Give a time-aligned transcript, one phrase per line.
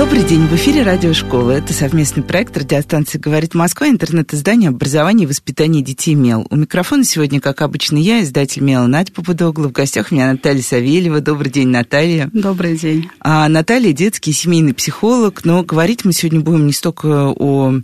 [0.00, 1.50] Добрый день, в эфире Радиошкола.
[1.50, 6.46] Это совместный проект радиостанции «Говорит Москва», интернет-издание образования и воспитания детей МЕЛ.
[6.48, 9.68] У микрофона сегодня, как обычно, я, издатель МЕЛ Надя Попудогла.
[9.68, 11.20] В гостях у меня Наталья Савельева.
[11.20, 12.30] Добрый день, Наталья.
[12.32, 13.10] Добрый день.
[13.20, 17.74] А Наталья детский семейный психолог, но говорить мы сегодня будем не столько о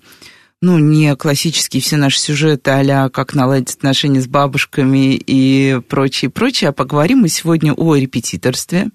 [0.62, 6.70] ну, не классические все наши сюжеты а как наладить отношения с бабушками и прочее, прочее,
[6.70, 8.88] а поговорим мы сегодня о репетиторстве.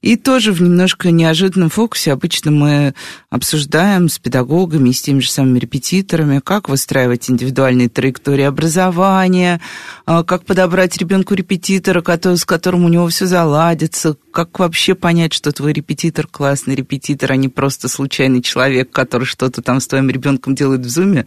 [0.00, 2.94] И тоже в немножко неожиданном фокусе обычно мы
[3.30, 9.60] обсуждаем с педагогами с теми же самыми репетиторами, как выстраивать индивидуальные траектории образования,
[10.06, 12.02] а, как подобрать ребенку репетитора,
[12.36, 17.36] с которым у него все заладится, как вообще понять, что твой репетитор классный репетитор, а
[17.36, 21.26] не просто случайный человек, который что-то там с твоим ребенком делает в зуме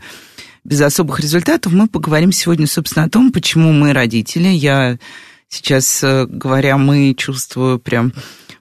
[0.66, 4.48] без особых результатов, мы поговорим сегодня, собственно, о том, почему мы родители.
[4.48, 4.98] Я
[5.56, 8.14] сейчас, э, говоря мы, чувствую прям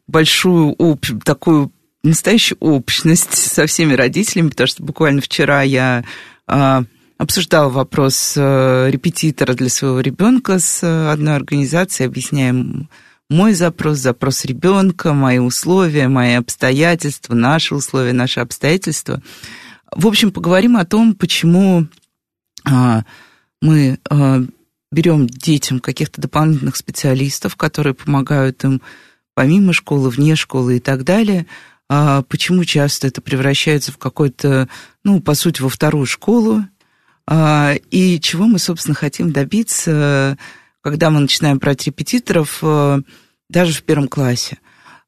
[0.06, 1.05] большую об...
[1.25, 6.05] такую настоящую общность со всеми родителями, потому что буквально вчера я
[6.47, 6.84] а,
[7.17, 12.91] обсуждала вопрос а, репетитора для своего ребенка с а, одной организацией, объясняем
[13.31, 19.22] мой запрос, запрос ребенка, мои условия, мои обстоятельства, наши условия, наши обстоятельства.
[19.91, 21.87] В общем, поговорим о том, почему
[22.65, 23.05] а,
[23.62, 24.42] мы а,
[24.95, 28.81] берем детям каких-то дополнительных специалистов, которые помогают им
[29.34, 31.47] помимо школы, вне школы и так далее.
[31.89, 34.69] А почему часто это превращается в какой-то,
[35.03, 36.65] ну, по сути, во вторую школу?
[37.27, 40.39] А, и чего мы, собственно, хотим добиться,
[40.81, 43.00] когда мы начинаем брать репетиторов э,
[43.48, 44.59] даже в первом классе?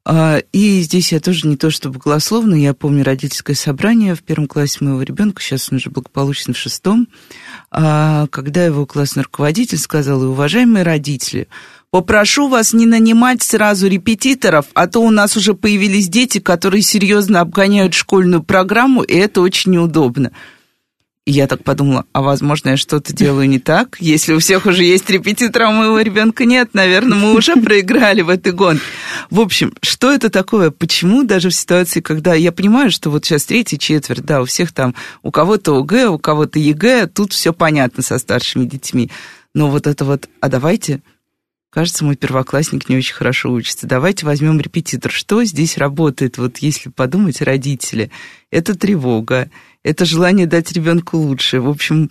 [0.09, 4.47] А, и здесь я тоже не то чтобы голословно, я помню родительское собрание в первом
[4.47, 7.09] классе моего ребенка, сейчас он уже благополучно в шестом,
[7.71, 11.49] а, когда его классный руководитель сказал, уважаемые родители,
[11.89, 17.39] Попрошу вас не нанимать сразу репетиторов, а то у нас уже появились дети, которые серьезно
[17.39, 20.33] обгоняют школьную программу, и это очень неудобно.
[21.27, 23.97] И я так подумала, а возможно, я что-то делаю не так?
[23.99, 28.21] Если у всех уже есть репетитор, а у моего ребенка нет, наверное, мы уже проиграли
[28.21, 28.81] в этой гонке.
[29.29, 30.71] В общем, что это такое?
[30.71, 34.71] Почему даже в ситуации, когда я понимаю, что вот сейчас третья четверть, да, у всех
[34.71, 39.11] там, у кого-то ОГЭ, у кого-то ЕГЭ, тут все понятно со старшими детьми.
[39.53, 41.01] Но вот это вот, а давайте
[41.69, 43.85] Кажется, мой первоклассник не очень хорошо учится.
[43.85, 45.11] Давайте возьмем репетитора.
[45.11, 46.37] Что здесь работает?
[46.37, 48.09] Вот если подумать, родители.
[48.49, 49.51] Это тревога,
[49.83, 51.59] это желание дать ребенку лучше.
[51.61, 52.09] В общем,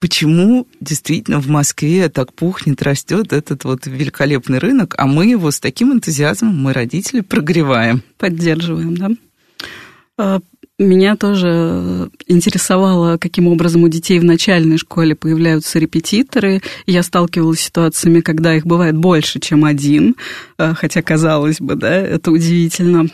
[0.00, 5.60] почему действительно в Москве так пухнет, растет этот вот великолепный рынок, а мы его с
[5.60, 8.02] таким энтузиазмом, мы, родители, прогреваем.
[8.18, 9.10] Поддерживаем, да?
[10.18, 10.40] А,
[10.78, 16.60] меня тоже интересовало, каким образом у детей в начальной школе появляются репетиторы.
[16.84, 20.16] Я сталкивалась с ситуациями, когда их бывает больше, чем один,
[20.58, 23.06] э, хотя, казалось бы, да, это удивительно.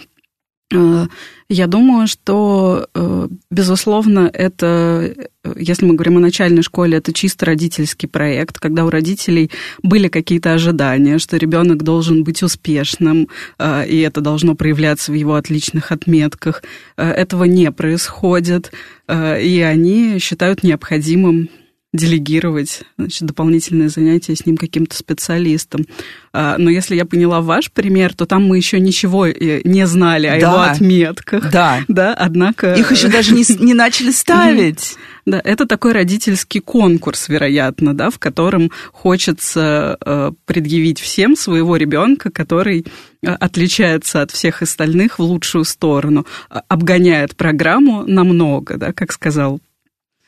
[0.73, 1.07] Э,
[1.49, 5.15] я думаю, что, э, безусловно, это,
[5.57, 9.51] если мы говорим о начальной школе, это чисто родительский проект, когда у родителей
[9.83, 13.29] были какие-то ожидания, что ребенок должен быть успешным,
[13.59, 16.63] э, и это должно проявляться в его отличных отметках.
[16.97, 18.73] Этого не происходит,
[19.09, 21.49] и они считают необходимым
[21.93, 25.85] делегировать значит, дополнительное занятие с ним каким-то специалистом.
[26.33, 30.27] А, но если я поняла ваш пример, то там мы еще ничего э, не знали
[30.27, 30.49] о да.
[30.49, 31.51] его отметках.
[31.51, 31.81] Да.
[31.89, 32.73] Да, однако...
[32.75, 34.97] Их еще даже не, не начали ставить.
[35.27, 42.31] Да, это такой родительский конкурс, вероятно, да, в котором хочется э, предъявить всем своего ребенка,
[42.31, 42.87] который
[43.23, 49.61] э, отличается от всех остальных в лучшую сторону, обгоняет программу намного, да, как сказал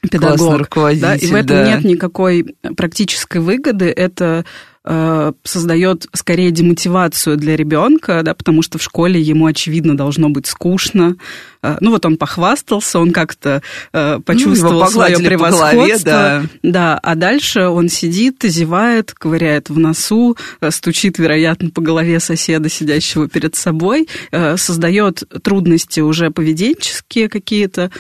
[0.08, 0.68] педагог.
[1.00, 1.74] Да, и в этом да.
[1.74, 3.86] нет никакой практической выгоды.
[3.86, 4.44] Это
[4.84, 10.46] э, создает скорее демотивацию для ребенка, да, потому что в школе ему, очевидно, должно быть
[10.46, 11.16] скучно.
[11.62, 13.62] Э, ну вот он похвастался, он как-то
[13.92, 15.74] э, почувствовал ну, свое превосходство.
[15.74, 16.42] Голове, да.
[16.62, 20.36] да, а дальше он сидит, зевает, ковыряет в носу,
[20.70, 27.90] стучит, вероятно, по голове соседа, сидящего перед собой, э, создает трудности уже поведенческие какие-то,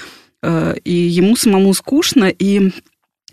[0.84, 2.70] и ему самому скучно, и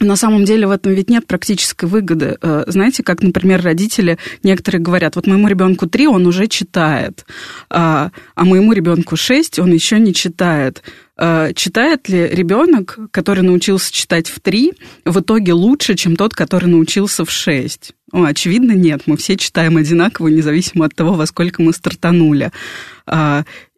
[0.02, 2.38] на самом деле в этом ведь нет практической выгоды.
[2.42, 7.26] Э, знаете, как, например, родители некоторые говорят, вот моему ребенку три, он уже читает,
[7.70, 10.84] а, а моему ребенку шесть, он еще не читает.
[11.18, 14.74] э, читает ли ребенок, который научился читать в три,
[15.06, 17.94] в итоге лучше, чем тот, который научился в шесть?
[18.12, 19.04] О, очевидно, нет.
[19.06, 22.52] Мы все читаем одинаково, независимо от того, во сколько мы стартанули.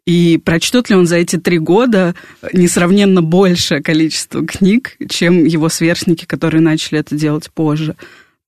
[0.06, 2.14] И прочтет ли он за эти три года
[2.52, 7.96] несравненно большее количество книг, чем его сверстники, которые начали это делать позже?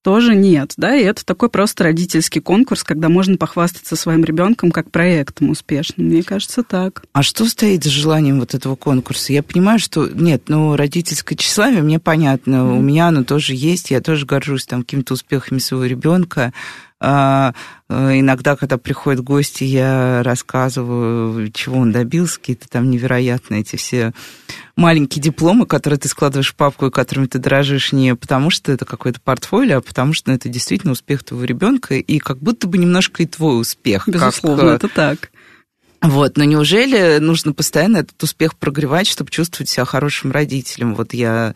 [0.06, 4.92] тоже нет, да, и это такой просто родительский конкурс, когда можно похвастаться своим ребенком как
[4.92, 6.06] проектом успешным.
[6.06, 7.02] Мне кажется, так.
[7.12, 9.32] А что стоит за желанием вот этого конкурса?
[9.32, 12.78] Я понимаю, что нет, ну, родительское тщеславие мне понятно, mm.
[12.78, 16.52] у меня оно тоже есть, я тоже горжусь там какими-то успехами своего ребенка,
[17.00, 24.12] иногда, когда приходят гости, я рассказываю, чего он добился, какие-то там невероятные эти все
[24.76, 28.84] маленькие дипломы, которые ты складываешь в папку и которыми ты дорожишь не потому, что это
[28.84, 32.78] какое-то портфолио, а потому что ну, это действительно успех твоего ребенка и как будто бы
[32.78, 34.08] немножко и твой успех.
[34.08, 35.30] Безусловно, как, это так.
[36.02, 40.94] Вот, но неужели нужно постоянно этот успех прогревать, чтобы чувствовать себя хорошим родителем?
[40.94, 41.54] Вот я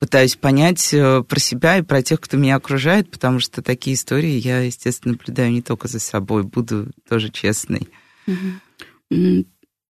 [0.00, 4.32] пытаюсь понять э, про себя и про тех, кто меня окружает, потому что такие истории
[4.32, 7.86] я, естественно, наблюдаю не только за собой, буду тоже честной.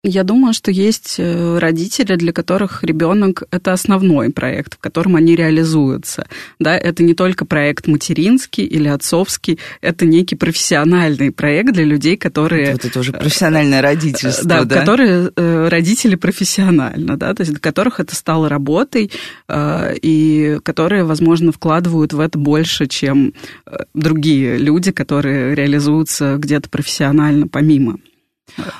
[0.02, 5.36] Я думаю, что есть э, родители, для которых ребенок это основной проект, в котором они
[5.36, 6.26] реализуются.
[6.58, 12.72] Да, это не только проект материнский или отцовский, это некий профессиональный проект для людей, которые...
[12.72, 14.64] Вот это уже профессиональное родительство, да?
[14.64, 19.12] Да, которые э, родители профессионально, да, то есть для которых это стало работой,
[19.48, 23.34] э, и которые, возможно, вкладывают в это больше, чем
[23.92, 27.98] другие люди, которые реализуются где-то профессионально помимо.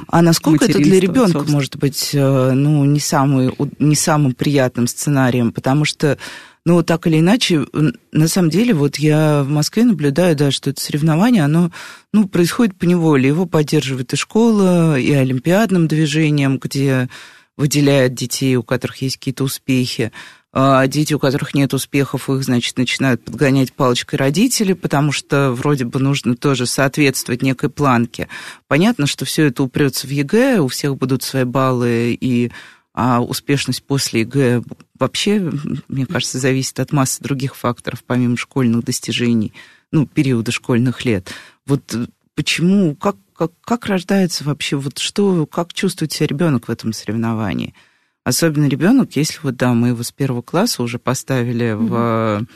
[0.09, 1.57] А насколько это для ребенка собственно.
[1.57, 5.53] может быть э, ну, не, самый, не самым приятным сценарием?
[5.53, 6.19] Потому что,
[6.65, 7.67] ну, так или иначе,
[8.13, 11.71] на самом деле, вот я в Москве наблюдаю, да, что это соревнование, оно
[12.13, 13.29] ну, происходит по неволе.
[13.29, 17.09] Его поддерживает и школа, и олимпиадным движением, где
[17.57, 20.13] выделяют детей, у которых есть какие-то успехи.
[20.53, 25.85] А дети, у которых нет успехов, их, значит, начинают подгонять палочкой родители, потому что вроде
[25.85, 28.29] бы нужно тоже соответствовать некой планке.
[28.67, 32.51] Понятно, что все это упрется в ЕГЭ, у всех будут свои баллы, и
[32.93, 34.63] а успешность после ЕГЭ
[34.99, 35.53] вообще,
[35.87, 39.53] мне кажется, зависит от массы других факторов, помимо школьных достижений,
[39.93, 41.33] ну, периода школьных лет.
[41.65, 41.95] Вот
[42.35, 47.73] почему, как, как, как рождается вообще, вот что, как чувствует себя ребенок в этом соревновании–
[48.25, 51.87] Особенно ребенок, если вот, да, мы его с первого класса уже поставили mm-hmm.
[51.87, 52.47] в...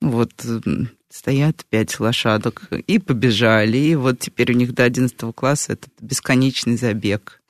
[0.00, 0.32] Вот
[1.08, 6.76] стоят пять лошадок и побежали, и вот теперь у них до одиннадцатого класса этот бесконечный
[6.76, 7.40] забег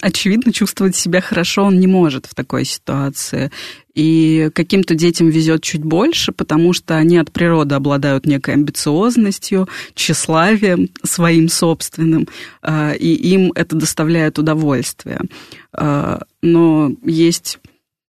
[0.00, 3.50] очевидно, чувствовать себя хорошо он не может в такой ситуации.
[3.94, 10.90] И каким-то детям везет чуть больше, потому что они от природы обладают некой амбициозностью, тщеславием
[11.04, 12.28] своим собственным,
[12.62, 15.20] а, и им это доставляет удовольствие.
[15.72, 17.58] А, но есть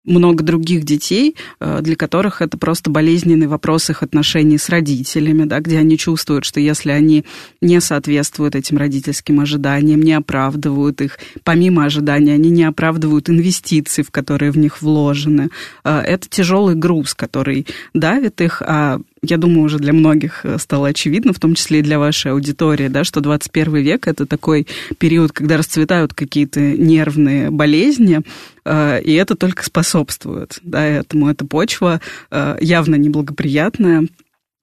[0.05, 5.59] много других детей, э, для которых это просто болезненный вопрос их отношений с родителями, да,
[5.59, 7.25] где они чувствуют, что если они
[7.61, 14.11] не соответствуют этим родительским ожиданиям, не оправдывают их, помимо ожиданий, они не оправдывают инвестиций, в
[14.11, 15.49] которые в них вложены.
[15.83, 18.99] Э, это тяжелый груз, который давит их, а
[19.31, 22.88] я думаю, уже для многих э, стало очевидно, в том числе и для вашей аудитории,
[22.88, 24.68] да, что 21 век— это такой
[24.98, 28.22] период, когда расцветают какие-то нервные болезни,
[28.66, 31.30] э, и это только способствует да, этому.
[31.30, 32.01] Эта почва
[32.31, 34.07] э, явно неблагоприятная,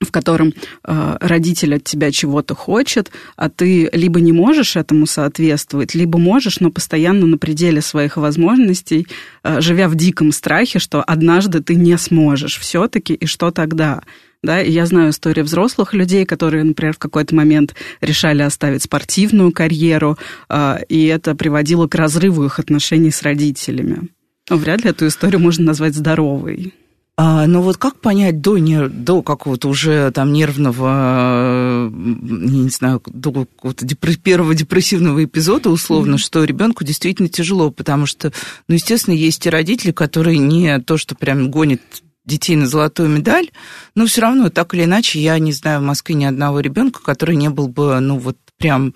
[0.04, 0.52] в котором
[0.84, 6.60] э, родитель от тебя чего-то хочет, а ты либо не можешь этому соответствовать, либо можешь,
[6.60, 9.06] но постоянно на пределе своих возможностей,
[9.42, 14.02] э, живя в диком страхе, что однажды ты не сможешь все-таки, и что тогда?
[14.42, 19.52] Да, и я знаю истории взрослых людей, которые, например, в какой-то момент решали оставить спортивную
[19.52, 20.18] карьеру,
[20.48, 24.08] а, и это приводило к разрыву их отношений с родителями.
[24.50, 26.74] Но вряд ли эту историю можно назвать здоровой.
[27.16, 33.32] А, ну вот как понять до, не, до какого-то уже там нервного, не знаю, до
[33.32, 36.18] какого-то депр- первого депрессивного эпизода условно, mm-hmm.
[36.18, 38.32] что ребенку действительно тяжело, потому что,
[38.66, 41.80] ну, естественно, есть и родители, которые не то, что прям гонят
[42.24, 43.50] детей на золотую медаль,
[43.94, 47.36] но все равно, так или иначе, я не знаю в Москве ни одного ребенка, который
[47.36, 48.94] не был бы, ну, вот прям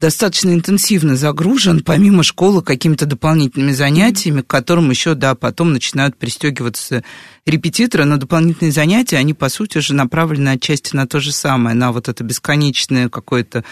[0.00, 7.04] достаточно интенсивно загружен, помимо школы, какими-то дополнительными занятиями, к которым еще, да, потом начинают пристегиваться
[7.44, 11.92] репетиторы, но дополнительные занятия, они, по сути же, направлены отчасти на то же самое, на
[11.92, 13.62] вот это бесконечное какое-то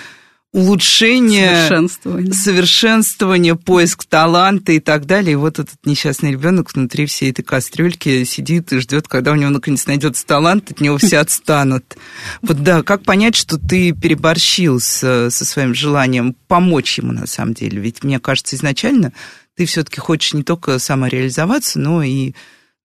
[0.52, 2.32] улучшение, совершенствование.
[2.32, 5.32] совершенствование, поиск таланта и так далее.
[5.32, 9.50] И вот этот несчастный ребенок внутри всей этой кастрюльки сидит и ждет, когда у него
[9.50, 11.96] наконец найдется талант, от него все отстанут.
[12.40, 17.54] Вот да, как понять, что ты переборщил с, со своим желанием помочь ему на самом
[17.54, 17.80] деле?
[17.80, 19.12] Ведь мне кажется, изначально
[19.54, 22.32] ты все-таки хочешь не только самореализоваться, но и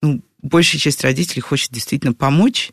[0.01, 2.71] ну, большая часть родителей хочет действительно помочь,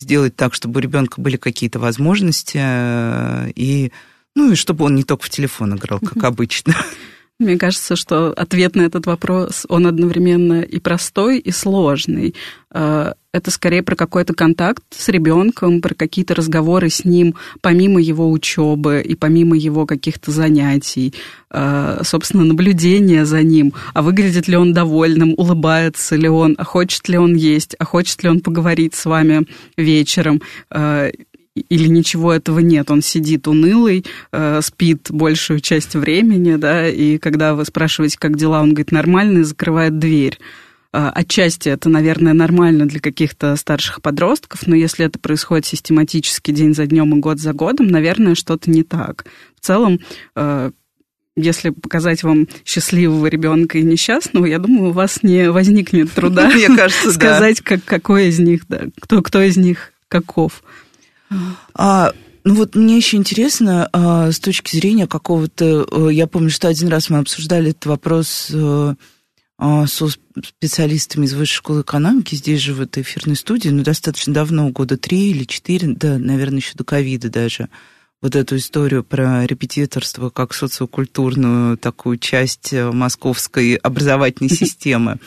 [0.00, 3.92] сделать так, чтобы у ребенка были какие-то возможности, э, и,
[4.34, 6.74] ну, и чтобы он не только в телефон играл, как обычно.
[7.40, 12.34] Мне кажется, что ответ на этот вопрос, он одновременно и простой, и сложный.
[12.70, 18.30] Э, это скорее про какой-то контакт с ребенком, про какие-то разговоры с ним, помимо его
[18.30, 21.14] учебы и помимо его каких-то занятий,
[21.50, 23.72] э, собственно, наблюдение за ним.
[23.94, 28.22] А выглядит ли он довольным, улыбается ли он, а хочет ли он есть, а хочет
[28.22, 29.46] ли он поговорить с вами
[29.78, 31.12] вечером э,
[31.56, 37.54] или ничего этого нет, он сидит унылый, э, спит большую часть времени, да, и когда
[37.54, 40.38] вы спрашиваете, как дела, он говорит, нормально, и закрывает дверь.
[40.92, 46.74] Э, отчасти это, наверное, нормально для каких-то старших подростков, но если это происходит систематически день
[46.74, 49.24] за днем и год за годом, наверное, что-то не так.
[49.60, 49.98] В целом,
[50.36, 50.70] э,
[51.36, 56.50] если показать вам счастливого ребенка и несчастного, я думаю, у вас не возникнет труда
[57.10, 58.62] сказать, как, какой из них,
[59.08, 60.62] кто из них каков.
[61.74, 62.12] А,
[62.44, 65.86] ну вот мне еще интересно, а, с точки зрения какого-то...
[65.90, 71.56] Э, я помню, что один раз мы обсуждали этот вопрос а, со специалистами из Высшей
[71.56, 75.88] школы экономики здесь же, в этой эфирной студии, ну, достаточно давно, года три или четыре,
[75.88, 77.68] да, наверное, еще до ковида даже,
[78.22, 85.18] вот эту историю про репетиторство как социокультурную такую часть э, московской образовательной системы.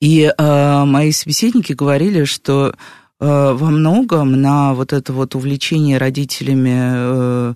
[0.00, 2.78] И э, мои собеседники говорили, что Э,
[3.20, 7.54] во многом на вот это вот увлечение родителями, э,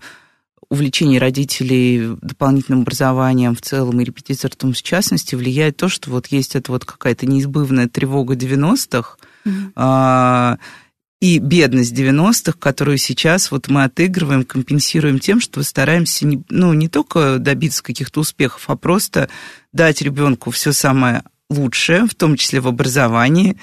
[0.71, 6.55] увлечение родителей дополнительным образованием в целом и репетиторством в частности влияет то, что вот есть
[6.57, 10.59] эта вот какая-то неизбывная тревога 90-х, mm-hmm.
[11.21, 16.89] и бедность 90-х, которую сейчас вот мы отыгрываем, компенсируем тем, что стараемся не, ну, не
[16.89, 19.29] только добиться каких-то успехов, а просто
[19.73, 23.59] дать ребенку все самое лучшее, в том числе в образовании, Э,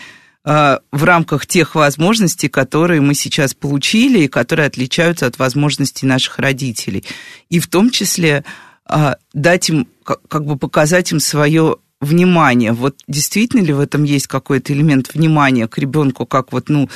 [0.46, 7.04] в рамках тех возможностей, которые мы сейчас получили и которые отличаются от возможностей наших родителей.
[7.50, 8.44] И в том числе
[8.88, 12.74] э, дать им, как бы показать им свое внимание.
[12.74, 16.90] Вот действительно ли в этом есть какой-то элемент внимания к ребенку, как вот, ну,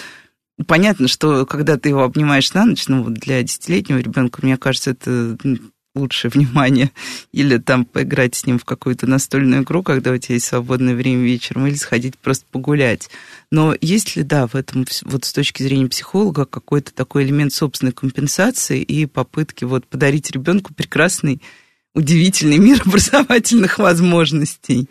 [0.67, 5.37] понятно, что когда ты его обнимаешь на ночь, ну, для десятилетнего ребенка, мне кажется, это
[5.99, 6.91] лучше внимание,
[7.31, 11.23] или там поиграть с ним в какую-то настольную игру, когда у тебя есть свободное время
[11.23, 13.09] вечером, или сходить просто погулять.
[13.51, 17.91] Но есть ли, да, в этом, вот с точки зрения психолога, какой-то такой элемент собственной
[17.91, 21.41] компенсации и попытки вот подарить ребенку прекрасный,
[21.93, 24.87] удивительный мир образовательных возможностей?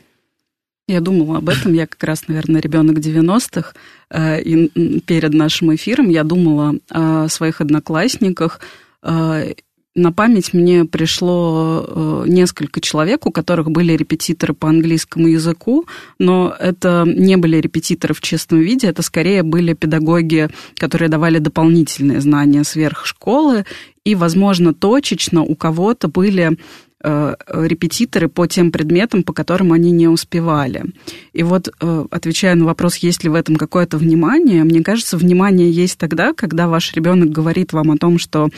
[0.88, 1.74] Я думала об этом.
[1.74, 3.74] Я как раз, наверное, ребенок 90-х.
[4.10, 8.60] Э, и перед нашим эфиром я думала о своих одноклассниках
[9.02, 9.52] э,
[9.98, 15.86] на память мне пришло э, несколько человек, у которых были репетиторы по английскому языку,
[16.18, 22.20] но это не были репетиторы в чистом виде, это скорее были педагоги, которые давали дополнительные
[22.20, 23.64] знания сверх школы,
[24.04, 26.56] и, возможно, точечно у кого-то были
[27.00, 30.84] репетиторы по тем предметам, по которым они не успевали.
[31.32, 35.70] И вот, э, отвечая на вопрос, есть ли в этом какое-то внимание, мне кажется, внимание
[35.70, 38.48] есть тогда, когда ваш ребенок говорит вам о том, что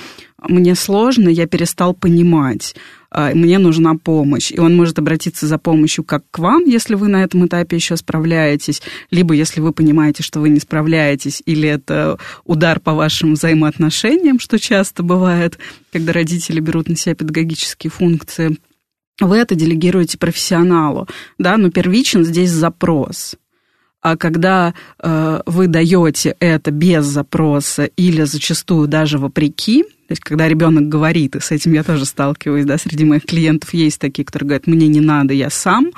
[0.48, 2.74] мне сложно, я перестал понимать,
[3.12, 4.52] мне нужна помощь.
[4.52, 7.96] И он может обратиться за помощью как к вам, если вы на этом этапе еще
[7.96, 14.38] справляетесь, либо если вы понимаете, что вы не справляетесь, или это удар по вашим взаимоотношениям,
[14.38, 15.58] что часто бывает,
[15.92, 18.56] когда родители берут на себя педагогические функции.
[19.20, 21.06] Вы это делегируете профессионалу,
[21.38, 23.36] да, но первичен здесь запрос.
[24.02, 30.48] А когда э, вы даете это без запроса или зачастую даже вопреки, то есть, когда
[30.48, 34.48] ребенок говорит, и с этим я тоже сталкиваюсь, да, среди моих клиентов есть такие, которые
[34.48, 35.90] говорят, мне не надо, я сам,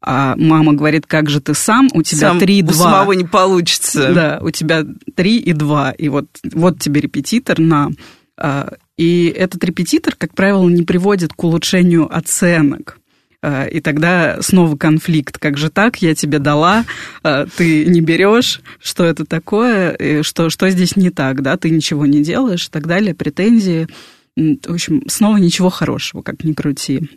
[0.00, 2.70] а мама говорит, как же ты сам, у тебя сам, 3 2.
[2.70, 4.12] У самого не получится.
[4.14, 7.90] Да, у тебя 3 и 2, и вот, вот тебе репетитор на...
[8.36, 12.98] А, и этот репетитор, как правило, не приводит к улучшению оценок.
[13.42, 15.38] Э, и тогда снова конфликт.
[15.38, 16.02] Как же так?
[16.02, 16.84] Я тебе дала,
[17.22, 22.06] э, ты не берешь, что это такое, что, что здесь не так, да, ты ничего
[22.06, 23.88] не делаешь и так далее, претензии.
[24.36, 27.08] В общем, снова ничего хорошего, как ни крути.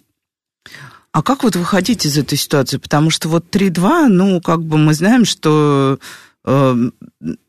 [1.12, 2.78] А как вот выходить из этой ситуации?
[2.78, 6.00] Потому что вот 3-2, ну, как бы мы знаем, что,
[6.46, 6.76] э,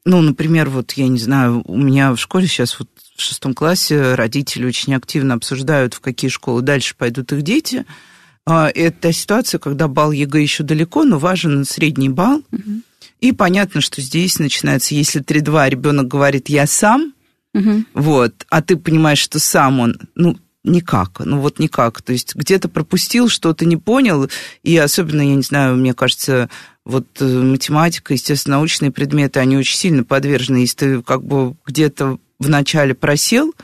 [0.05, 4.14] ну, например, вот, я не знаю, у меня в школе сейчас вот в шестом классе
[4.14, 8.12] родители очень активно обсуждают, в какие школы дальше пойдут их дети– а,
[8.47, 12.43] это ситуация, когда балл ЕГЭ еще далеко, но важен средний балл.
[12.51, 12.83] Угу.
[13.21, 17.15] И понятно, что здесь начинается, если 3-2, ребенок говорит «я сам»,
[17.55, 17.85] угу.
[17.95, 22.03] вот, а ты понимаешь, что сам он, ну, никак, ну вот никак.
[22.03, 24.29] То есть где-то пропустил, что-то не понял,
[24.63, 26.49] и особенно, я не знаю, мне кажется,
[26.85, 30.59] вот э, математика, естественно, научные предметы, они очень сильно подвержены.
[30.59, 33.55] Если ты как бы где-то вначале просел,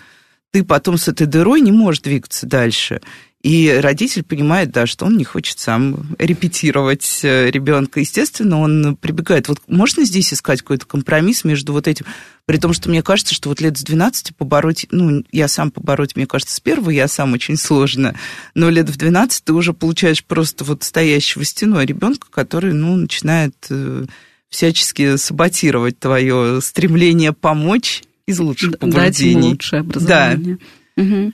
[0.50, 3.00] ты потом с этой дырой не можешь двигаться дальше.
[3.42, 8.00] И родитель понимает, да, что он не хочет сам репетировать э, ребенка.
[8.00, 9.46] Естественно, он прибегает.
[9.46, 12.04] Вот можно здесь искать какой-то компромисс между вот этим,
[12.46, 16.16] при том, что мне кажется, что вот лет с 12 побороть, ну, я сам побороть,
[16.16, 18.16] мне кажется, с первого я сам очень сложно,
[18.54, 23.54] но лет в 12 ты уже получаешь просто вот стоящего стеной ребенка, который, ну, начинает
[23.70, 24.06] э,
[24.48, 29.34] всячески саботировать твое стремление помочь из лучших побуждений.
[29.34, 30.56] Дать лучшее образование.
[30.56, 30.64] Да.
[30.98, 31.32] Угу.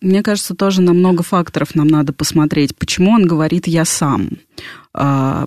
[0.00, 2.76] Мне кажется, тоже на много факторов нам надо посмотреть.
[2.76, 4.38] Почему он говорит «я сам»?
[4.94, 5.46] Э,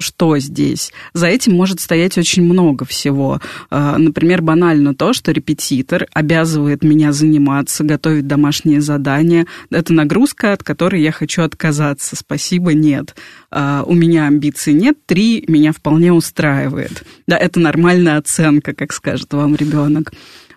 [0.00, 0.92] что здесь?
[1.12, 3.40] За этим может стоять очень много всего.
[3.70, 9.46] Например, банально то, что репетитор обязывает меня заниматься, готовить домашние задания.
[9.70, 12.14] Это нагрузка, от которой я хочу отказаться.
[12.14, 13.16] Спасибо, нет.
[13.50, 17.02] У меня амбиций нет, три меня вполне устраивает.
[17.26, 20.12] Да, это нормальная оценка, как скажет вам ребенок.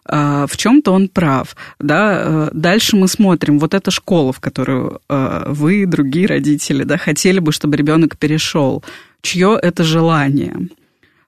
[0.05, 1.55] А, в чем-то он прав.
[1.79, 2.24] Да?
[2.24, 7.39] Э, дальше мы смотрим, вот эта школа, в которую э, вы, другие родители, да, хотели
[7.39, 8.84] бы, чтобы ребенок перешел.
[9.22, 10.70] Чье это желание?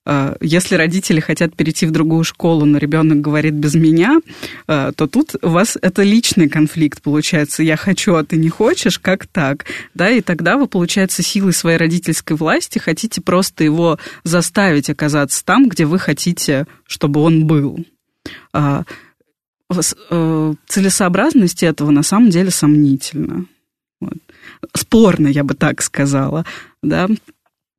[0.08, 4.20] Э, если родители хотят перейти в другую школу, но ребенок говорит без меня,
[4.66, 7.62] то тут у вас это личный конфликт получается.
[7.62, 9.66] Я хочу, а ты не хочешь, как так?
[9.94, 15.70] Да, и тогда вы, получается, силой своей родительской власти хотите просто его заставить оказаться там,
[15.70, 17.86] где вы хотите, чтобы он был.
[18.54, 18.84] А,
[19.70, 23.46] э, целесообразность этого на самом деле сомнительна.
[24.00, 24.18] Вот.
[24.76, 26.46] Спорно, я бы так сказала.
[26.82, 27.10] Да?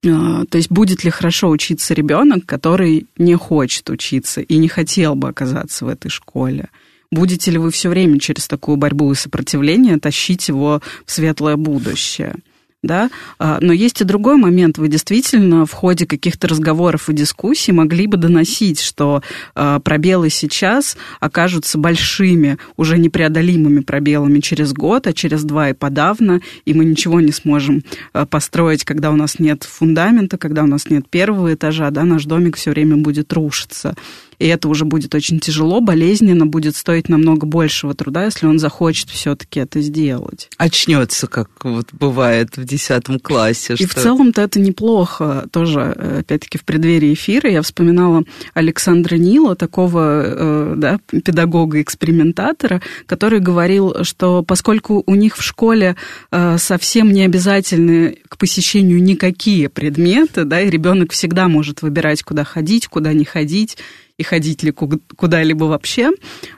[0.07, 5.15] А, то есть будет ли хорошо учиться ребенок, который не хочет учиться и не хотел
[5.15, 6.69] бы оказаться в этой школе?
[7.11, 12.37] Будете ли вы все время через такую борьбу и сопротивление тащить его в светлое будущее?
[12.85, 14.79] Да, а, но есть и другой момент.
[14.79, 19.23] Вы действительно в ходе каких-то разговоров и дискуссий могли бы доносить, что
[19.55, 26.41] а, пробелы сейчас окажутся большими, уже непреодолимыми пробелами через год, а через два и подавно,
[26.65, 30.91] и мы ничего не сможем а, построить, когда у нас нет фундамента, когда у нас
[30.91, 33.95] нет первого этажа, да, наш домик все время будет рушиться
[34.39, 39.11] и это уже будет очень тяжело, болезненно, будет стоить намного большего труда, если он захочет
[39.11, 40.49] все-таки это сделать.
[40.57, 43.75] Очнется, как вот бывает в десятом классе.
[43.75, 43.89] И что...
[43.89, 45.47] в целом-то это неплохо.
[45.51, 53.41] Тоже, э, опять-таки, в преддверии эфира я вспоминала Александра Нила, такого э, да, педагога-экспериментатора, который
[53.41, 55.97] говорил, что поскольку у них в школе
[56.31, 62.45] э, совсем не обязательны к посещению никакие предметы, да, и ребенок всегда может выбирать, куда
[62.45, 63.79] ходить, куда не ходить,
[64.17, 66.11] и ходить ли куда-либо вообще.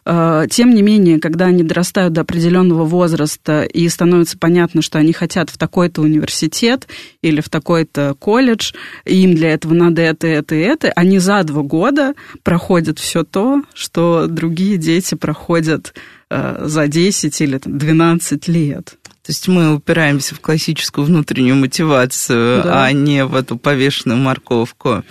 [0.04, 5.12] А, тем не менее, когда они дорастают до определенного возраста и становится понятно, что они
[5.12, 6.86] хотят в такой-то университет
[7.22, 8.72] или в такой-то колледж,
[9.06, 13.24] и им для этого надо это, это и это, они за два года проходят все
[13.24, 15.94] то, что другие дети проходят
[16.28, 18.98] а, за 10 или 12 лет.
[19.26, 22.84] То есть мы упираемся в классическую внутреннюю мотивацию, да.
[22.84, 25.02] а не в эту повешенную морковку.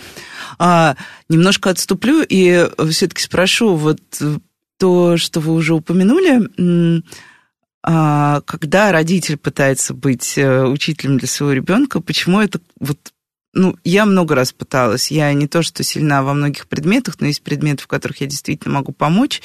[0.58, 0.96] А,
[1.28, 4.00] немножко отступлю и все-таки спрошу, вот
[4.78, 7.02] то, что вы уже упомянули,
[7.82, 12.98] а, когда родитель пытается быть э, учителем для своего ребенка, почему это вот
[13.56, 15.10] ну, я много раз пыталась.
[15.10, 18.74] Я не то, что сильна во многих предметах, но есть предметы, в которых я действительно
[18.74, 19.40] могу помочь.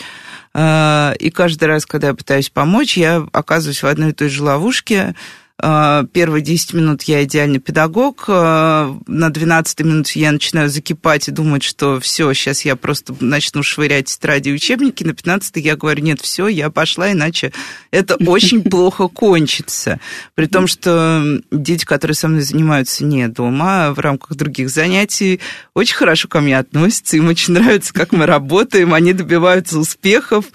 [0.54, 4.44] А, и каждый раз, когда я пытаюсь помочь, я оказываюсь в одной и той же
[4.44, 5.16] ловушке.
[5.64, 11.32] А, первые 10 минут я идеальный педагог, а, на 12 минуте я начинаю закипать и
[11.32, 16.04] думать, что все, сейчас я просто начну швырять тетради и учебники, на 15 я говорю,
[16.04, 17.54] нет, все, я пошла, иначе
[17.92, 20.00] это очень плохо кончится.
[20.34, 25.42] При том, что дети, которые со мной занимаются не дома, а в рамках других занятий,
[25.76, 30.46] очень хорошо ко мне относятся, им очень нравится, как мы работаем, они добиваются успехов,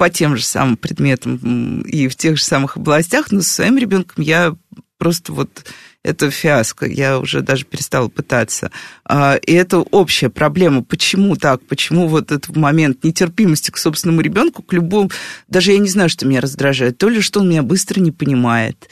[0.00, 4.24] по тем же самым предметам и в тех же самых областях, но со своим ребенком
[4.24, 4.56] я
[4.96, 5.66] просто вот
[6.02, 8.70] это фиаско, я уже даже перестала пытаться.
[9.04, 10.82] А, и это общая проблема.
[10.82, 11.60] Почему так?
[11.66, 15.10] Почему вот этот момент нетерпимости к собственному ребенку, к любому...
[15.48, 16.96] Даже я не знаю, что меня раздражает.
[16.96, 18.88] То ли, что он меня быстро не понимает,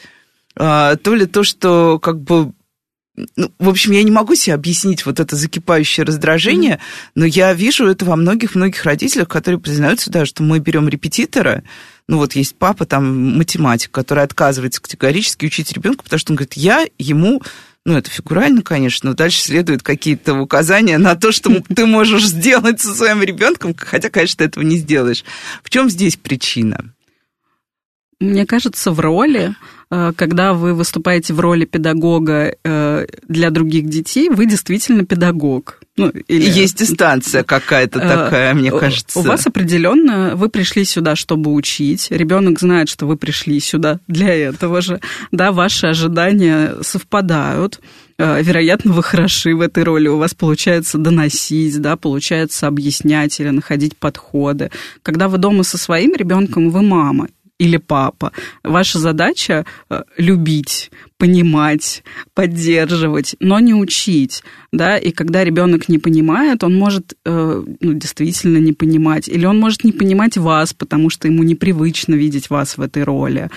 [0.55, 2.53] а, то ли то, что как бы
[3.35, 7.11] ну, в общем, я не могу себе объяснить вот это закипающее раздражение, mm-hmm.
[7.15, 11.63] но я вижу это во многих-многих родителях, которые признаются, да, что мы берем репетитора,
[12.07, 16.53] ну вот есть папа, там, математик, который отказывается категорически учить ребенка, потому что он говорит,
[16.53, 17.41] я ему
[17.85, 22.81] ну, это фигурально, конечно, но дальше следуют какие-то указания на то, что ты можешь сделать
[22.81, 25.23] со своим ребенком, хотя, конечно, ты этого не сделаешь.
[25.63, 26.93] В чем здесь причина?
[28.21, 29.55] Мне кажется, в роли,
[29.89, 35.79] э, когда вы выступаете в роли педагога э, для других детей, вы действительно педагог.
[35.95, 36.49] Ну, или...
[36.49, 39.19] Есть дистанция какая-то э, такая, мне кажется.
[39.19, 42.07] У вас определенно, вы пришли сюда, чтобы учить.
[42.09, 44.99] Ребенок знает, что вы пришли сюда для этого же.
[45.31, 47.79] Да, ваши ожидания совпадают
[48.17, 53.95] вероятно, вы хороши в этой роли, у вас получается доносить, да, получается объяснять или находить
[53.95, 54.71] подходы.
[55.03, 57.29] Когда вы дома со своим ребенком, вы мама,
[57.59, 58.31] или папа.
[58.63, 66.63] Ваша задача э, любить, понимать, поддерживать, но не учить, да, и когда ребенок не понимает,
[66.63, 71.27] он может э, ну, действительно не понимать, или он может не понимать вас, потому что
[71.27, 73.49] ему непривычно видеть вас в этой роли.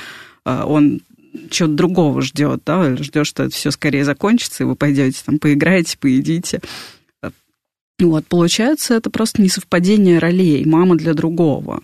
[0.45, 1.01] Э, он
[1.49, 5.97] чего-то другого ждет, да, ждет, что это все скорее закончится, и вы пойдете там поиграете,
[5.99, 6.61] поедите.
[7.99, 11.83] Вот, получается, это просто несовпадение ролей, мама для другого.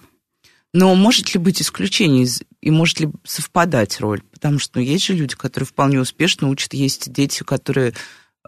[0.74, 2.26] Но может ли быть исключение
[2.61, 4.22] и может ли совпадать роль?
[4.33, 7.94] Потому что ну, есть же люди, которые вполне успешно учат, есть дети, которые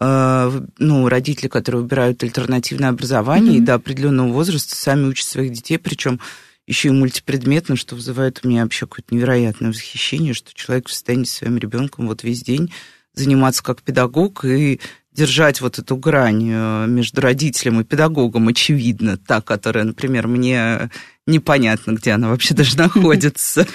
[0.00, 3.62] э, ну, родители, которые выбирают альтернативное образование mm-hmm.
[3.62, 6.20] и до определенного возраста сами учат своих детей, причем
[6.66, 11.24] еще и мультипредметно, что вызывает у меня вообще какое-то невероятное восхищение, что человек в состоянии
[11.24, 12.72] с своим ребенком вот весь день
[13.14, 14.80] заниматься как педагог и
[15.12, 20.90] держать вот эту грань э, между родителем и педагогом, очевидно, та, которая, например, мне
[21.26, 23.66] непонятно, где она вообще даже находится.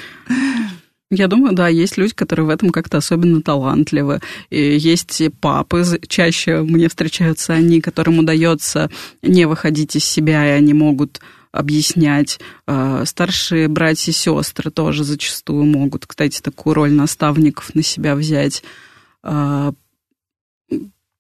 [1.12, 4.22] Я думаю, да, есть люди, которые в этом как-то особенно талантливы.
[4.50, 8.90] И есть папы, чаще мне встречаются они, которым удается
[9.22, 11.22] не выходить из себя, и они могут
[11.52, 12.40] объяснять.
[12.68, 18.64] Э, старшие братья и сестры тоже зачастую могут, кстати, такую роль наставников на себя взять.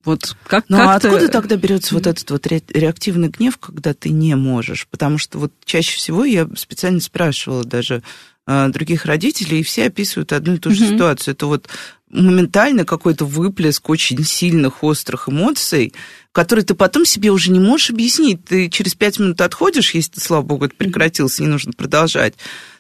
[0.06, 4.36] Вот как, ну, а откуда тогда берется вот этот вот реактивный гнев, когда ты не
[4.36, 4.88] можешь?
[4.90, 8.04] Потому что вот чаще всего я специально спрашивала даже
[8.46, 10.94] э, других родителей, и все описывают одну и ту же mm-hmm.
[10.94, 11.34] ситуацию.
[11.34, 11.68] Это вот
[12.10, 15.94] моментально какой-то выплеск очень сильных, острых эмоций,
[16.32, 18.46] которые ты потом себе уже не можешь объяснить.
[18.46, 22.36] Ты через пять минут отходишь, если, слава богу, это прекратилось, не нужно продолжать.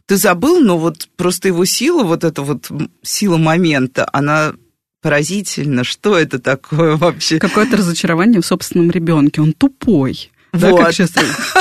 [0.05, 2.69] Ты забыл, но вот просто его сила, вот эта вот
[3.01, 4.53] сила момента, она
[5.05, 5.83] поразительно.
[5.83, 7.37] Что это такое вообще?
[7.37, 9.39] Какое-то разочарование в собственном ребенке.
[9.39, 10.31] Он тупой.
[10.51, 10.81] Да, вот.
[10.81, 11.11] как сейчас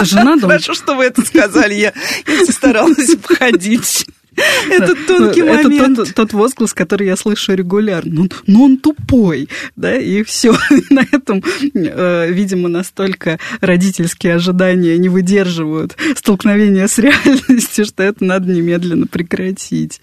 [0.00, 0.54] жена дома.
[0.54, 1.74] Хорошо, что вы это сказали.
[1.74, 1.92] Я,
[2.26, 4.07] я старалась обходить.
[4.70, 5.99] Этот тонкий момент.
[5.99, 8.12] Это тот, возглас, который я слышу регулярно.
[8.14, 10.57] Ну, ну он тупой, да, и все.
[10.90, 11.42] На этом,
[11.75, 20.01] э, видимо, настолько родительские ожидания не выдерживают столкновения с реальностью, что это надо немедленно прекратить.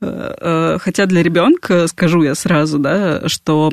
[0.00, 3.72] Э, э, хотя для ребенка, скажу я сразу, да, что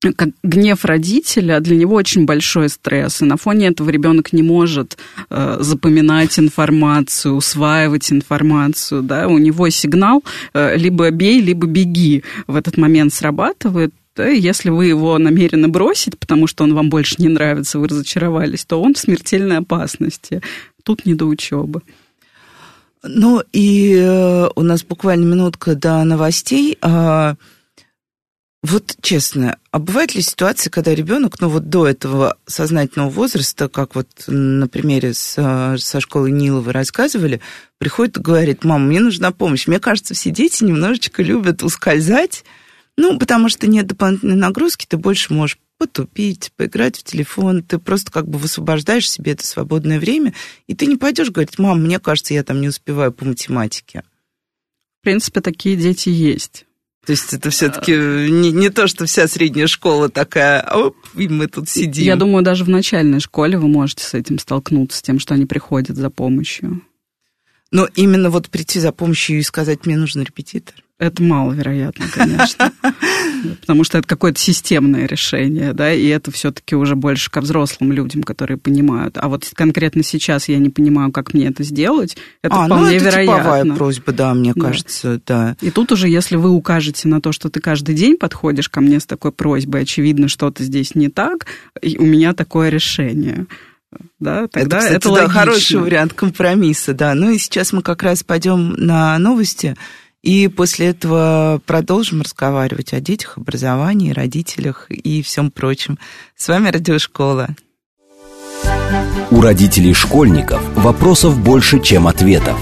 [0.00, 4.96] как гнев родителя для него очень большой стресс, и на фоне этого ребенок не может
[5.28, 12.56] э, запоминать информацию, усваивать информацию, да, у него сигнал э, либо бей, либо беги в
[12.56, 17.28] этот момент срабатывает, да, если вы его намерены бросить, потому что он вам больше не
[17.28, 20.40] нравится, вы разочаровались, то он в смертельной опасности.
[20.82, 21.82] Тут не до учебы.
[23.02, 26.76] Ну и э, у нас буквально минутка до новостей.
[26.80, 27.36] А,
[28.62, 33.94] вот честно, а бывают ли ситуации, когда ребенок, ну вот до этого сознательного возраста, как
[33.94, 37.40] вот на примере с, э, со школы Нилова рассказывали,
[37.78, 39.66] приходит и говорит, мама, мне нужна помощь.
[39.66, 42.44] Мне кажется, все дети немножечко любят ускользать,
[42.98, 48.12] ну, потому что нет дополнительной нагрузки, ты больше можешь потупить, поиграть в телефон, ты просто
[48.12, 50.34] как бы высвобождаешь себе это свободное время,
[50.66, 54.02] и ты не пойдешь говорить, мам, мне кажется, я там не успеваю по математике.
[55.00, 56.66] В принципе, такие дети есть.
[57.06, 61.46] То есть это все-таки не, не то, что вся средняя школа такая, оп, и мы
[61.46, 62.04] тут сидим.
[62.04, 65.46] Я думаю, даже в начальной школе вы можете с этим столкнуться, с тем, что они
[65.46, 66.82] приходят за помощью.
[67.70, 70.74] Но именно вот прийти за помощью и сказать, мне нужен репетитор.
[71.00, 72.72] Это маловероятно, конечно.
[73.62, 78.22] Потому что это какое-то системное решение, да, и это все-таки уже больше ко взрослым людям,
[78.22, 79.16] которые понимают.
[79.16, 82.18] А вот конкретно сейчас я не понимаю, как мне это сделать.
[82.42, 83.38] Это а, вполне ну, это вероятно.
[83.38, 84.60] типовая просьба, да, мне да.
[84.60, 85.56] кажется, да.
[85.62, 89.00] И тут уже, если вы укажете на то, что ты каждый день подходишь ко мне
[89.00, 91.46] с такой просьбой, очевидно, что-то здесь не так,
[91.80, 93.46] и у меня такое решение
[94.20, 97.14] да, тогда это, кстати, это да, хороший вариант компромисса, да.
[97.14, 99.76] Ну и сейчас мы как раз пойдем на новости.
[100.22, 105.98] И после этого продолжим разговаривать о детях, образовании, родителях и всем прочем.
[106.36, 107.48] С вами Радиошкола.
[109.30, 112.58] У родителей школьников вопросов больше, чем ответов.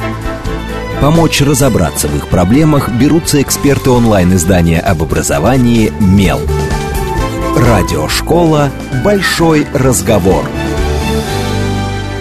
[1.00, 6.40] Помочь разобраться в их проблемах берутся эксперты онлайн-издания об образовании «Мел».
[7.56, 8.70] Радиошкола
[9.04, 10.44] «Большой разговор».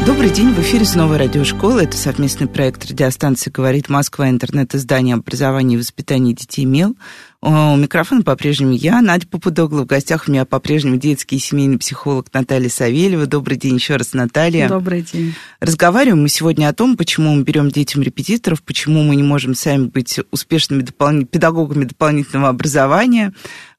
[0.07, 1.81] Добрый день, в эфире снова радиошкола.
[1.81, 6.95] Это совместный проект радиостанции «Говорит Москва», интернет-издание образования и воспитания детей МЕЛ.
[7.41, 9.81] У микрофона по-прежнему я, Надя Попудогла.
[9.81, 13.25] В гостях у меня по-прежнему детский и семейный психолог Наталья Савельева.
[13.25, 14.69] Добрый день еще раз, Наталья.
[14.69, 15.35] Добрый день.
[15.59, 19.87] Разговариваем мы сегодня о том, почему мы берем детям репетиторов, почему мы не можем сами
[19.87, 21.25] быть успешными допол...
[21.25, 23.33] педагогами дополнительного образования,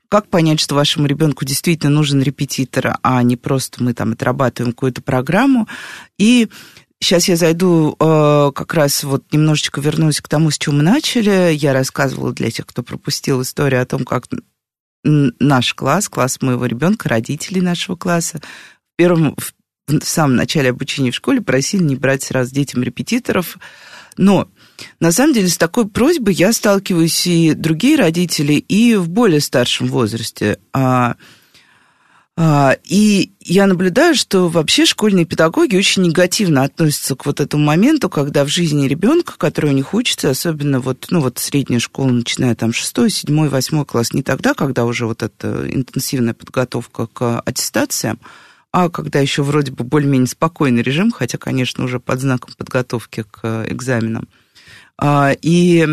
[0.08, 5.02] как понять, что вашему ребенку действительно нужен репетитор, а не просто мы там отрабатываем какую-то
[5.02, 5.68] программу.
[6.18, 6.48] И
[7.00, 11.52] сейчас я зайду э, как раз вот немножечко вернусь к тому, с чего мы начали.
[11.54, 14.24] Я рассказывала для тех, кто пропустил историю о том, как
[15.04, 19.36] наш класс, класс моего ребенка, родителей нашего класса, в первом,
[19.86, 23.58] в самом начале обучения в школе просили не брать сразу детям репетиторов.
[24.16, 24.48] Но
[25.00, 29.88] на самом деле с такой просьбой я сталкиваюсь и другие родители, и в более старшем
[29.88, 30.58] возрасте.
[30.72, 31.16] А,
[32.40, 38.08] а, и я наблюдаю, что вообще школьные педагоги очень негативно относятся к вот этому моменту,
[38.08, 42.54] когда в жизни ребенка, который у них учится, особенно вот, ну вот средняя школа, начиная
[42.54, 48.20] там шестой, седьмой, восьмой класс, не тогда, когда уже вот эта интенсивная подготовка к аттестациям,
[48.70, 53.66] а когда еще вроде бы более-менее спокойный режим, хотя, конечно, уже под знаком подготовки к
[53.68, 54.28] экзаменам.
[54.98, 55.86] А, и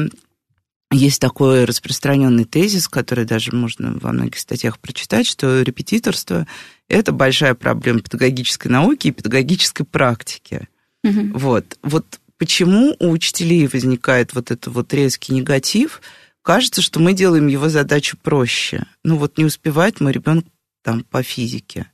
[0.92, 6.48] есть такой распространенный тезис, который даже можно во многих статьях прочитать, что репетиторство–
[6.90, 10.68] это большая проблема педагогической науки и педагогической практики.
[11.04, 11.38] Угу.
[11.38, 11.78] Вот.
[11.84, 16.02] вот почему у учителей возникает вот этот вот резкий негатив?
[16.42, 18.86] Кажется, что мы делаем его задачу проще.
[19.04, 20.46] Ну вот не успевает мой ребенок
[20.84, 21.88] там по физике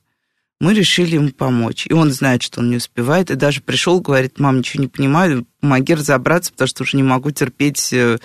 [0.62, 1.88] мы решили ему помочь.
[1.88, 5.44] И он знает, что он не успевает, и даже пришел, говорит, мам, ничего не понимаю,
[5.58, 8.18] помоги разобраться, потому что уже не могу терпеть э,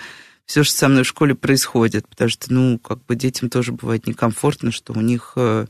[0.46, 4.06] все, что со мной в школе происходит, потому что, ну, как бы детям тоже бывает
[4.06, 5.66] некомфортно, что у них э,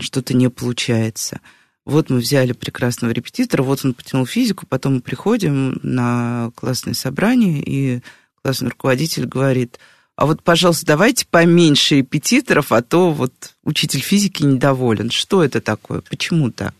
[0.00, 1.38] что-то не получается.
[1.84, 7.62] Вот мы взяли прекрасного репетитора, вот он потянул физику, потом мы приходим на классное собрание,
[7.64, 8.02] и
[8.42, 9.78] классный руководитель говорит–
[10.16, 13.32] а вот, пожалуйста, давайте поменьше репетиторов, а то вот
[13.64, 15.10] учитель физики недоволен.
[15.10, 16.02] Что это такое?
[16.02, 16.74] Почему так?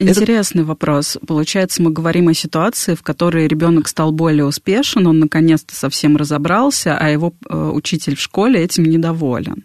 [0.00, 0.68] Интересный это...
[0.68, 1.18] вопрос.
[1.26, 6.96] Получается, мы говорим о ситуации, в которой ребенок стал более успешен, он наконец-то совсем разобрался,
[6.96, 9.64] а его э, учитель в школе этим недоволен.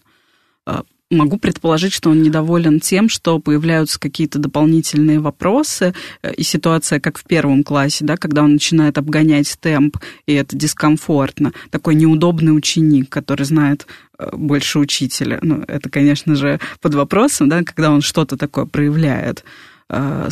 [1.13, 7.17] Могу предположить, что он недоволен тем, что появляются какие-то дополнительные вопросы, э, и ситуация, как
[7.17, 11.53] в первом классе, да, когда он начинает обгонять темп, и это дискомфортно.
[11.69, 13.85] Такой неудобный ученик, который знает
[14.17, 15.39] э, больше учителя.
[15.41, 19.43] Ну, это, конечно же, под вопросом, да, когда он что-то такое проявляет.
[19.89, 20.29] Э,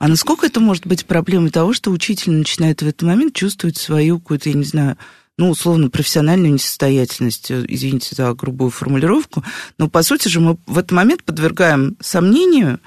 [0.00, 4.20] а насколько это может быть проблемой того, что учитель начинает в этот момент чувствовать свою
[4.20, 4.96] какую-то, я не знаю,
[5.38, 9.44] ну, условно, профессиональную несостоятельность, э, извините за грубую формулировку,
[9.78, 12.80] но, по сути же, мы в этот момент подвергаем сомнению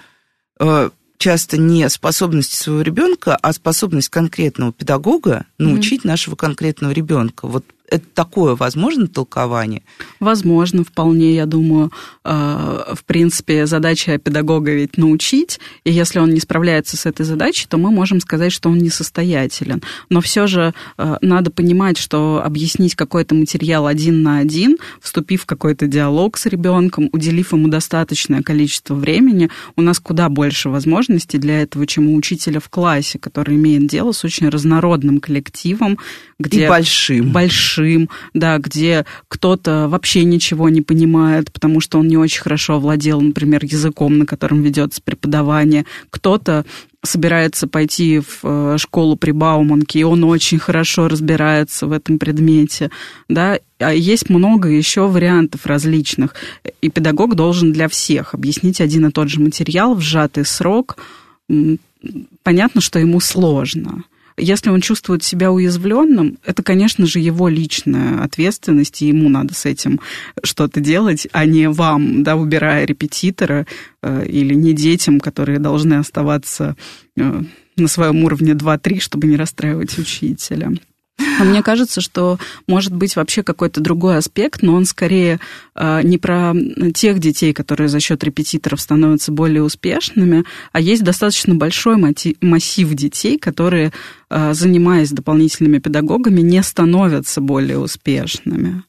[0.60, 6.08] э, часто не способность своего ребенка, а способность конкретного педагога научить mm-hmm.
[6.08, 7.48] нашего конкретного ребенка.
[7.48, 9.84] Вот это такое возможно толкование?
[10.20, 11.92] Возможно, вполне, я думаю.
[12.24, 17.68] Э, в принципе, задача педагога ведь научить, и если он не справляется с этой задачей,
[17.68, 19.84] то мы можем сказать, что он несостоятелен.
[20.10, 25.46] Но все же э, надо понимать, что объяснить какой-то материал один на один, вступив в
[25.46, 31.62] какой-то диалог с ребенком, уделив ему достаточное количество времени, у нас куда больше возможностей для
[31.62, 35.98] этого, чем у учителя в классе, который имеет дело с очень разнородным коллективом,
[36.40, 36.66] где...
[36.66, 37.32] И большим.
[37.32, 42.76] Большим большим, да, где кто-то вообще ничего не понимает, потому что он не очень хорошо
[42.76, 46.66] овладел, например, языком, на котором ведется преподавание, кто-то
[47.04, 52.92] собирается пойти в э, школу при Бауманке, и он очень хорошо разбирается в этом предмете,
[53.28, 56.36] да, а есть много еще вариантов различных,
[56.82, 60.98] и педагог должен для всех объяснить один и тот же материал в сжатый срок,
[62.44, 64.04] понятно, что ему сложно.
[64.38, 69.66] Если он чувствует себя уязвленным, это, конечно же, его личная ответственность, и ему надо с
[69.66, 70.00] этим
[70.44, 73.68] что-то делать, а не вам, да, выбирая репетитора
[74.02, 76.76] э, или не детям, которые должны оставаться
[77.18, 77.44] э,
[77.78, 80.72] на своем уровне 2-3, чтобы не расстраивать учителя.
[81.40, 85.40] А мне кажется, что может быть вообще какой-то другой аспект, но он скорее
[85.76, 86.54] э, не про
[86.94, 91.98] тех детей, которые за счет репетиторов становятся более успешными, а есть достаточно большой
[92.42, 93.92] массив детей, которые,
[94.30, 98.84] э, занимаясь дополнительными педагогами, не становятся более успешными.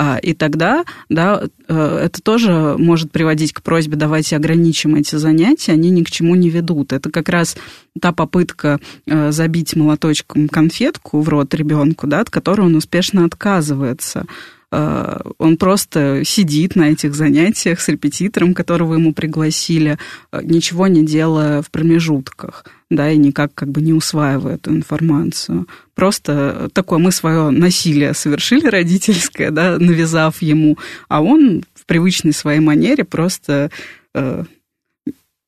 [0.00, 5.72] А, и тогда, да, э, это тоже может приводить к просьбе давайте ограничим эти занятия,
[5.72, 6.92] они ни к чему не ведут.
[6.92, 7.56] Это как раз
[8.00, 14.26] та попытка э, забить молоточком конфетку в рот ребенку, да, от которой он успешно отказывается.
[14.70, 19.98] Э, он просто сидит на этих занятиях с репетитором, которого ему пригласили,
[20.32, 25.66] э, ничего не делая в промежутках, да, и никак как бы не усваивая эту информацию.
[25.94, 30.76] Просто такое мы свое насилие совершили родительское, да, навязав ему,
[31.08, 33.70] а он в привычной своей манере просто
[34.14, 34.44] э,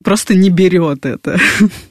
[0.03, 1.39] просто не берет это.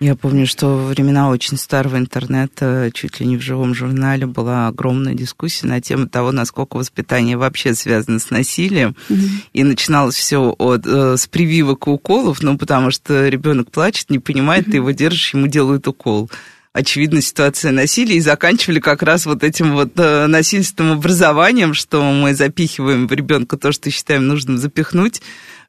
[0.00, 4.66] Я помню, что во времена очень старого интернета, чуть ли не в живом журнале, была
[4.66, 8.96] огромная дискуссия на тему того, насколько воспитание вообще связано с насилием.
[9.10, 9.28] Mm-hmm.
[9.52, 14.18] И начиналось все от, э, с прививок и уколов, ну, потому что ребенок плачет, не
[14.18, 14.70] понимает, mm-hmm.
[14.70, 16.30] ты его держишь, ему делают укол
[16.72, 22.34] очевидно, ситуация насилия, и заканчивали как раз вот этим вот э, насильственным образованием, что мы
[22.34, 25.20] запихиваем в ребенка то, что считаем нужным запихнуть,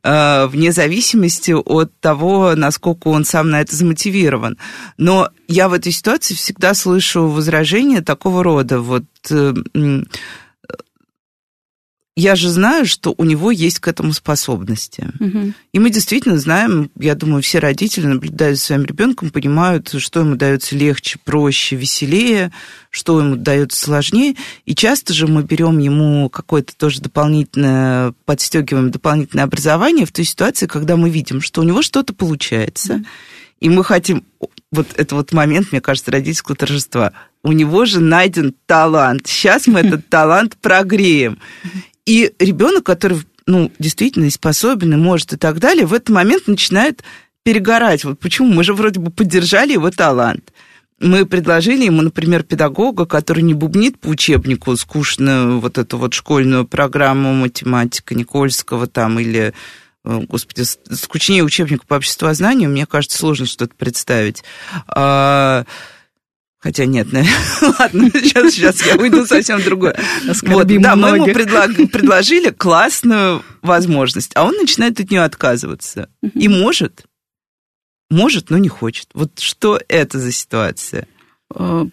[0.04, 4.58] вне зависимости от того, насколько он сам на это замотивирован.
[4.98, 8.80] Но я в этой ситуации всегда слышу возражения такого рода.
[8.80, 9.54] Вот э,
[12.22, 15.10] я же знаю, что у него есть к этому способности.
[15.20, 15.54] Угу.
[15.74, 20.36] И мы действительно знаем, я думаю, все родители, наблюдая за своим ребенком, понимают, что ему
[20.36, 22.52] дается легче, проще, веселее,
[22.92, 24.36] что ему дается сложнее.
[24.66, 30.68] И часто же мы берем ему какое-то тоже дополнительное, подстегиваем дополнительное образование в той ситуации,
[30.68, 32.96] когда мы видим, что у него что-то получается.
[32.96, 33.06] Угу.
[33.62, 34.24] И мы хотим,
[34.72, 37.14] вот это вот момент, мне кажется, родительского торжества.
[37.44, 39.28] У него же найден талант.
[39.28, 41.38] Сейчас мы этот талант прогреем.
[42.06, 47.04] И ребенок, который, ну, действительно способен и может и так далее, в этот момент начинает
[47.44, 48.04] перегорать.
[48.04, 48.52] Вот почему?
[48.52, 50.52] Мы же вроде бы поддержали его талант.
[51.00, 56.68] Мы предложили ему, например, педагога, который не бубнит по учебнику скучную вот эту вот школьную
[56.68, 59.54] программу математика Никольского там или
[60.06, 64.44] э, господи, скучнее учебника по обществознанию, мне кажется, сложно что-то представить.
[66.62, 67.08] Хотя нет,
[67.80, 69.98] ладно, сейчас, сейчас я уйду совсем другое.
[70.44, 76.08] Вот, да, мы ему предлаг, предложили классную возможность, а он начинает от нее отказываться.
[76.36, 77.06] И может,
[78.12, 79.08] может, но не хочет.
[79.16, 81.08] Вот что это за ситуация?
[81.54, 81.88] А,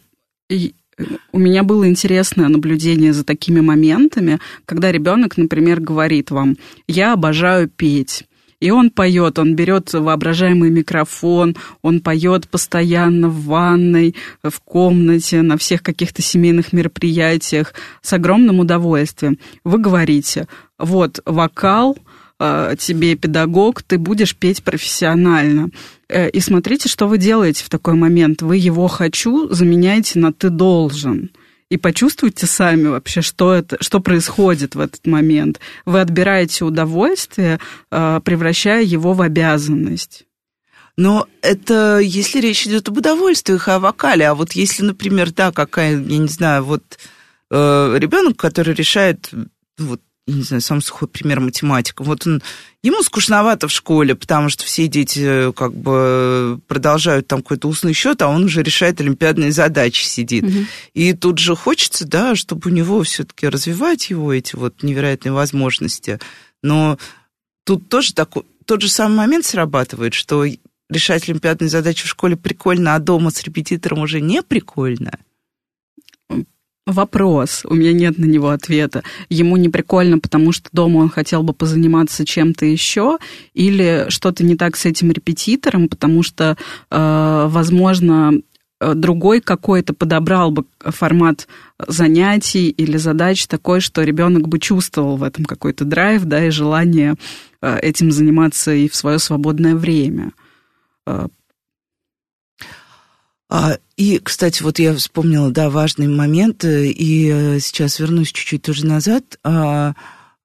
[1.33, 7.71] у меня было интересное наблюдение за такими моментами, когда ребенок, например, говорит вам, я обожаю
[7.71, 8.25] петь.
[8.61, 15.57] И он поет, он берет воображаемый микрофон, он поет постоянно в ванной, в комнате, на
[15.57, 19.39] всех каких-то семейных мероприятиях с огромным удовольствием.
[19.63, 21.97] Вы говорите, вот вокал,
[22.41, 25.71] э, тебе педагог, ты будешь петь профессионально.
[26.09, 28.43] Э, и смотрите, что вы делаете в такой момент.
[28.43, 31.31] Вы его «хочу» заменяете на «ты должен»
[31.71, 35.61] и почувствуйте сами вообще, что, это, что происходит в этот момент.
[35.85, 40.25] Вы отбираете удовольствие, а, превращая его в обязанность.
[40.97, 44.27] Но это если речь идет об удовольствиях, о вокале.
[44.27, 46.99] А вот если, например, да, какая, я не знаю, вот
[47.51, 49.31] э, ребенок, который решает
[49.79, 52.03] вот не знаю, самый сухой пример математика.
[52.03, 52.43] Вот он,
[52.83, 58.21] ему скучновато в школе, потому что все дети как бы продолжают там какой-то устный счет,
[58.23, 60.45] а он уже решает олимпиадные задачи, сидит.
[60.45, 60.67] Угу.
[60.95, 66.21] И тут же хочется, да, чтобы у него все-таки развивать его эти вот невероятные возможности.
[66.63, 66.99] Но
[67.65, 70.45] тут тоже такой, тот же самый момент срабатывает, что
[70.91, 75.19] решать олимпиадные задачи в школе прикольно, а дома с репетитором уже не прикольно
[76.89, 79.03] вопрос, у меня нет на него ответа.
[79.29, 83.19] Ему не прикольно, потому что дома он хотел бы позаниматься чем-то еще,
[83.55, 86.57] или что-то не так с этим репетитором, потому что,
[86.91, 88.33] э, возможно,
[88.81, 91.47] э, другой какой-то подобрал бы формат
[91.87, 97.15] занятий или задач такой, что ребенок бы чувствовал в этом какой-то драйв, да, и желание
[97.61, 100.33] э, этим заниматься и в свое свободное время.
[103.51, 108.63] А, и, кстати, вот я вспомнила, да, важный момент, э, и э, сейчас вернусь чуть-чуть
[108.63, 109.39] тоже назад.
[109.43, 109.95] А,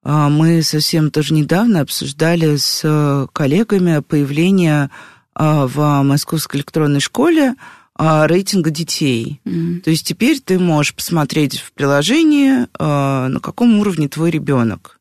[0.02, 4.90] а, мы совсем тоже недавно обсуждали с э, коллегами появление
[5.36, 7.56] в Московской электронной школе
[7.98, 9.40] рейтинга детей.
[9.44, 9.80] Mm-hmm.
[9.80, 15.00] То есть теперь ты можешь посмотреть в приложении, на каком уровне твой ребенок.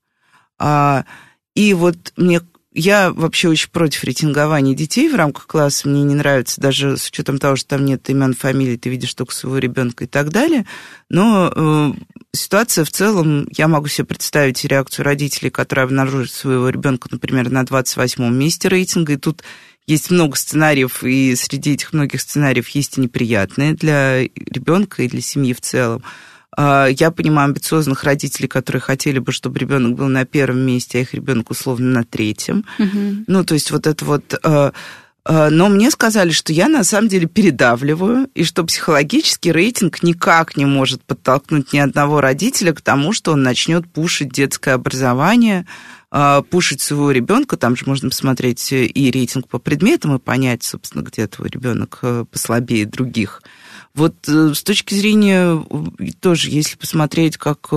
[1.54, 2.42] И вот мне
[2.74, 5.88] я вообще очень против рейтингования детей в рамках класса.
[5.88, 9.34] Мне не нравится, даже с учетом того, что там нет имен, фамилий, ты видишь только
[9.34, 10.66] своего ребенка и так далее.
[11.10, 11.92] Но э,
[12.34, 17.64] ситуация в целом, я могу себе представить реакцию родителей, которые обнаружат своего ребенка, например, на
[17.64, 19.44] 28-м месте рейтинга, и тут
[19.86, 25.22] есть много сценариев, и среди этих многих сценариев есть и неприятные для ребенка и для
[25.22, 26.04] семьи в целом.
[26.56, 31.02] А, я понимаю амбициозных родителей, которые хотели бы, чтобы ребенок был на первом месте, а
[31.02, 32.66] их ребенок условно на третьем.
[32.80, 33.26] Угу.
[33.28, 34.74] Ну, то есть вот это вот а,
[35.26, 40.58] Э, но мне сказали, что я на самом деле передавливаю, и что психологический рейтинг никак
[40.58, 45.66] не может подтолкнуть ни одного родителя к тому, что он начнет пушить детское образование,
[46.12, 47.58] э, пушить своего ребенка.
[47.58, 52.26] Там же можно посмотреть и рейтинг по предметам и понять, собственно, где твой ребенок э,
[52.30, 53.42] послабее других.
[53.96, 55.64] Вот с точки зрения
[56.20, 57.72] тоже, если посмотреть, как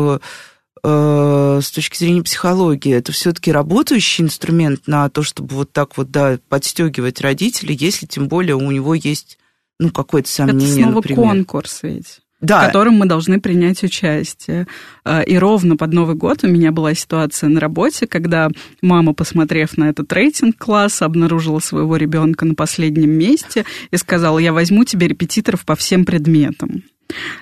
[0.88, 6.12] Э, с точки зрения психологии, это все-таки работающий инструмент на то, чтобы вот так вот,
[6.12, 9.36] да, подстегивать родителей, если тем более у него есть,
[9.80, 11.22] ну, какое-то сомнение, Это снова например.
[11.22, 12.62] конкурс ведь да.
[12.62, 14.66] в котором мы должны принять участие.
[15.04, 18.48] Э, и ровно под Новый год у меня была ситуация на работе, когда
[18.82, 24.52] мама, посмотрев на этот рейтинг класса, обнаружила своего ребенка на последнем месте и сказала, я
[24.52, 26.82] возьму тебе репетиторов по всем предметам.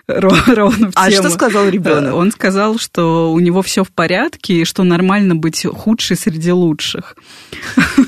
[0.06, 1.22] Ровно в А тему.
[1.22, 2.14] что сказал ребенок?
[2.14, 7.16] Он сказал, что у него все в порядке и что нормально быть худшей среди лучших.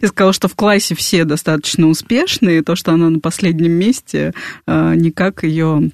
[0.00, 4.32] И сказал, что в классе все достаточно успешные, и то, что она на последнем месте,
[4.66, 5.90] э, никак ее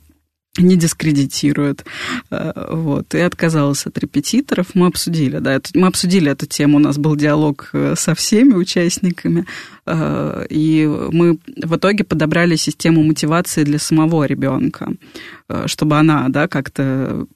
[0.58, 1.84] не дискредитирует.
[2.30, 4.68] Э, вот, и отказалась от репетиторов.
[4.74, 9.40] Мы обсудили, да, мы обсудили эту тему, у нас был диалог э, со всеми участниками,
[9.40, 9.44] э,
[9.86, 14.92] и мы в итоге подобрали систему мотивации для самого ребенка,
[15.66, 17.26] чтобы она, да, как-то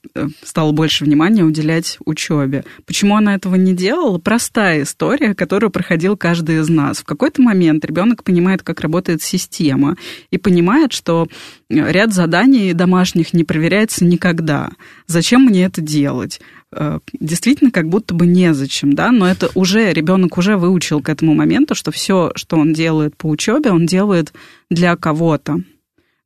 [0.42, 2.64] стала больше внимания уделять учебе.
[2.86, 4.18] Почему она этого не делала?
[4.18, 7.00] Простая история, которую проходил каждый из нас.
[7.00, 9.96] В какой-то момент ребенок понимает, как работает система,
[10.30, 11.28] и понимает, что
[11.68, 14.70] ряд заданий домашних не проверяется никогда.
[15.06, 16.40] Зачем мне это делать?
[16.70, 21.34] Э, действительно, как будто бы незачем, да, но это уже, ребенок уже выучил к этому
[21.34, 24.32] моменту, что все, что он делает по учебе, он делает
[24.70, 25.62] для кого-то,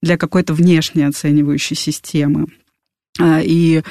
[0.03, 2.47] для какой-то внешней оценивающей системы.
[3.21, 3.83] А, и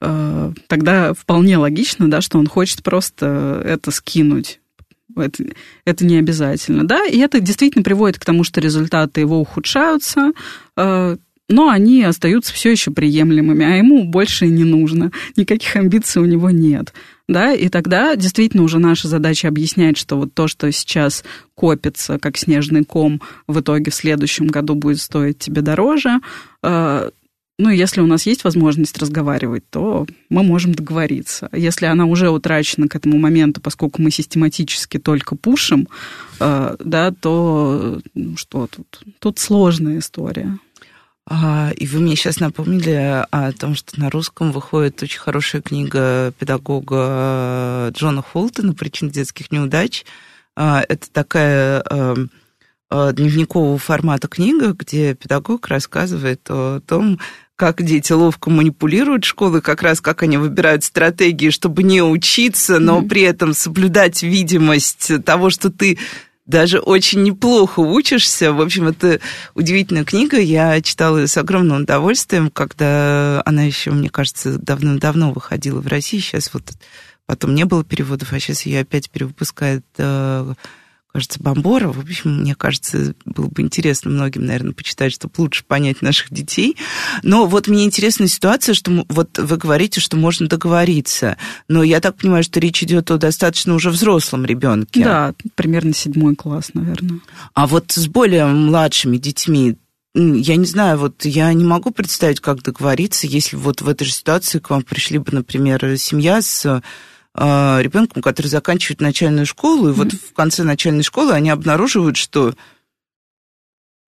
[0.00, 4.60] э, тогда вполне логично, да, что он хочет просто это скинуть
[5.16, 5.44] это,
[5.84, 10.32] это не обязательно, да, и это действительно приводит к тому, что результаты его ухудшаются,
[10.76, 11.16] э,
[11.50, 16.48] но они остаются все еще приемлемыми, а ему больше не нужно, никаких амбиций у него
[16.50, 16.94] нет.
[17.28, 21.22] Да, и тогда действительно уже наша задача объяснять, что вот то, что сейчас
[21.54, 26.20] копится как снежный ком, в итоге в следующем году будет стоить тебе дороже,
[26.62, 27.10] э,
[27.58, 31.50] ну, если у нас есть возможность разговаривать, то мы можем договориться.
[31.52, 35.86] Если она уже утрачена к этому моменту, поскольку мы систематически только пушим,
[36.40, 39.02] э, да, то ну, что тут?
[39.18, 40.58] Тут сложная история.
[41.26, 46.32] А, и вы мне сейчас напомнили о том, что на русском выходит очень хорошая книга
[46.38, 50.04] педагога Джона Холтона «Причины детских неудач».
[50.56, 52.14] А, это такая э,
[52.90, 57.20] э, дневникового формата книга, где педагог рассказывает о том,
[57.60, 63.00] как дети ловко манипулируют школы, как раз как они выбирают стратегии, чтобы не учиться, но
[63.00, 63.08] mm-hmm.
[63.08, 65.98] при этом соблюдать видимость того, что ты
[66.50, 68.52] даже очень неплохо учишься.
[68.52, 69.20] В общем, это
[69.54, 70.38] удивительная книга.
[70.38, 76.18] Я читала ее с огромным удовольствием, когда она еще, мне кажется, давно-давно выходила в России.
[76.18, 76.64] Сейчас вот
[77.26, 80.54] потом не было переводов, а сейчас ее опять перевыпускает э,
[81.12, 81.88] кажется, Бомбора.
[81.92, 86.76] В общем, мне кажется, было бы интересно многим, наверное, почитать, чтобы лучше понять наших детей.
[87.22, 91.36] Но вот мне интересна ситуация, что вот вы говорите, что можно договориться.
[91.68, 95.04] Но я так понимаю, что речь идет о достаточно уже взрослом ребенке.
[95.04, 97.20] Да, примерно седьмой класс, наверное.
[97.54, 99.76] А вот с более младшими детьми
[100.14, 104.12] я не знаю, вот я не могу представить, как договориться, если вот в этой же
[104.12, 106.82] ситуации к вам пришли бы, например, семья с
[107.36, 109.94] ребенком, который заканчивает начальную школу, и mm-hmm.
[109.94, 112.54] вот в конце начальной школы они обнаруживают, что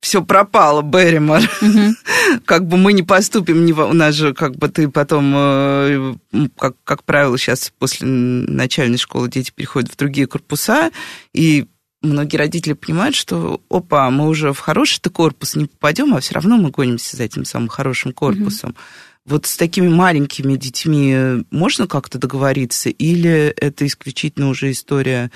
[0.02, 1.40] все пропало, Берримор.
[1.40, 1.92] Mm-hmm.
[2.44, 6.14] как бы мы не поступим, не, у нас же как бы ты потом, э,
[6.58, 10.90] как, как правило, сейчас после начальной школы дети переходят в другие корпуса,
[11.32, 11.66] и
[12.02, 16.56] многие родители понимают, что, опа, мы уже в хороший-то корпус не попадем, а все равно
[16.56, 18.70] мы гонимся за этим самым хорошим корпусом.
[18.70, 19.11] Mm-hmm.
[19.24, 25.30] Вот с такими маленькими детьми можно как-то договориться, или это исключительно уже история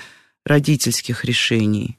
[0.45, 1.97] родительских решений?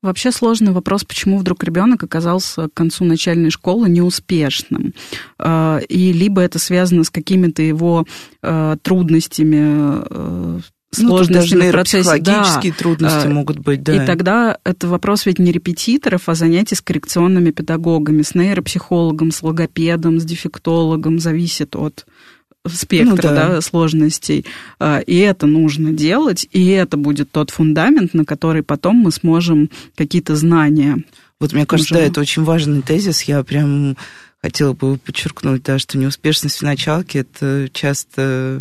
[0.00, 4.94] Вообще сложный вопрос, почему вдруг ребенок оказался к концу начальной школы неуспешным.
[5.38, 8.06] А, и либо это связано с какими-то его
[8.40, 10.60] а, трудностями э,
[10.98, 12.10] сложности ну, в процессе.
[12.10, 12.78] Психологические да.
[12.78, 14.02] трудности а, могут быть, да.
[14.02, 19.42] И тогда это вопрос ведь не репетиторов, а занятий с коррекционными педагогами, с нейропсихологом, с
[19.42, 22.06] логопедом, с дефектологом, зависит от
[22.66, 23.48] спектра ну, да.
[23.48, 24.44] Да, сложностей.
[24.78, 29.70] А, и это нужно делать, и это будет тот фундамент, на который потом мы сможем
[29.96, 31.02] какие-то знания.
[31.40, 32.02] Вот мне кажется, уже...
[32.02, 33.22] да, это очень важный тезис.
[33.22, 33.96] Я прям
[34.42, 38.60] хотела бы подчеркнуть, да, что неуспешность в началке это часто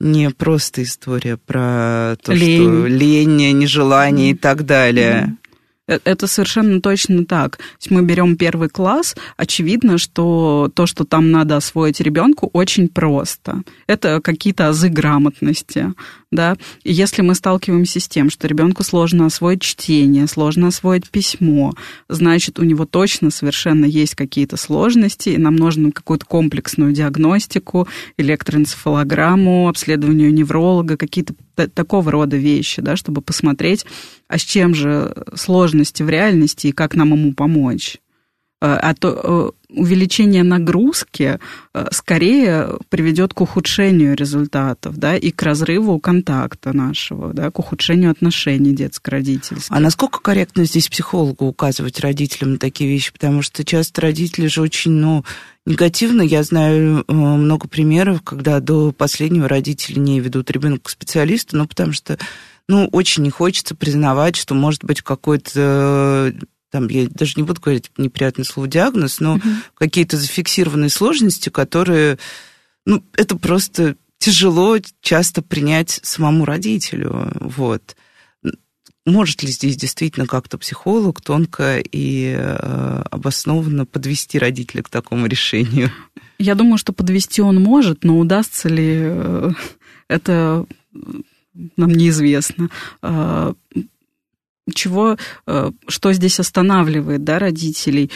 [0.00, 2.62] не просто история про то, лень.
[2.62, 4.34] что лень, нежелание mm.
[4.34, 5.36] и так далее.
[5.38, 5.48] Mm.
[6.04, 7.56] Это совершенно точно так.
[7.56, 12.88] То есть мы берем первый класс, очевидно, что то, что там надо освоить ребенку, очень
[12.88, 13.62] просто.
[13.86, 15.94] Это какие-то азы грамотности.
[16.30, 16.56] Да?
[16.84, 21.72] И если мы сталкиваемся с тем, что ребенку сложно освоить чтение, сложно освоить письмо,
[22.08, 29.68] значит, у него точно совершенно есть какие-то сложности, и нам нужно какую-то комплексную диагностику, электроэнцефалограмму,
[29.68, 31.34] обследование невролога, какие-то
[31.74, 33.86] такого рода вещи, да, чтобы посмотреть,
[34.28, 37.98] а с чем же сложности в реальности и как нам ему помочь.
[38.60, 41.38] Э, а то э, увеличение нагрузки
[41.74, 48.10] э, скорее приведет к ухудшению результатов, да, и к разрыву контакта нашего, да, к ухудшению
[48.10, 49.70] отношений детско-родительских.
[49.70, 53.12] А насколько корректно здесь психологу указывать родителям на такие вещи?
[53.12, 55.24] Потому что часто родители же очень, ну,
[55.64, 56.22] негативно.
[56.22, 61.92] Я знаю много примеров, когда до последнего родители не ведут ребенка к специалисту, ну, потому
[61.92, 62.18] что
[62.68, 66.34] ну, очень не хочется признавать, что может быть какой-то
[66.70, 69.48] там, я даже не буду говорить неприятное слово диагноз, но угу.
[69.74, 72.18] какие-то зафиксированные сложности, которые,
[72.84, 77.96] ну, это просто тяжело часто принять самому родителю, вот.
[79.06, 85.90] Может ли здесь действительно как-то психолог тонко и э, обоснованно подвести родителя к такому решению?
[86.38, 89.50] Я думаю, что подвести он может, но удастся ли э,
[90.08, 90.66] это
[91.76, 92.68] нам неизвестно.
[94.68, 95.16] Э, чего,
[95.46, 98.10] э, что здесь останавливает да, родителей?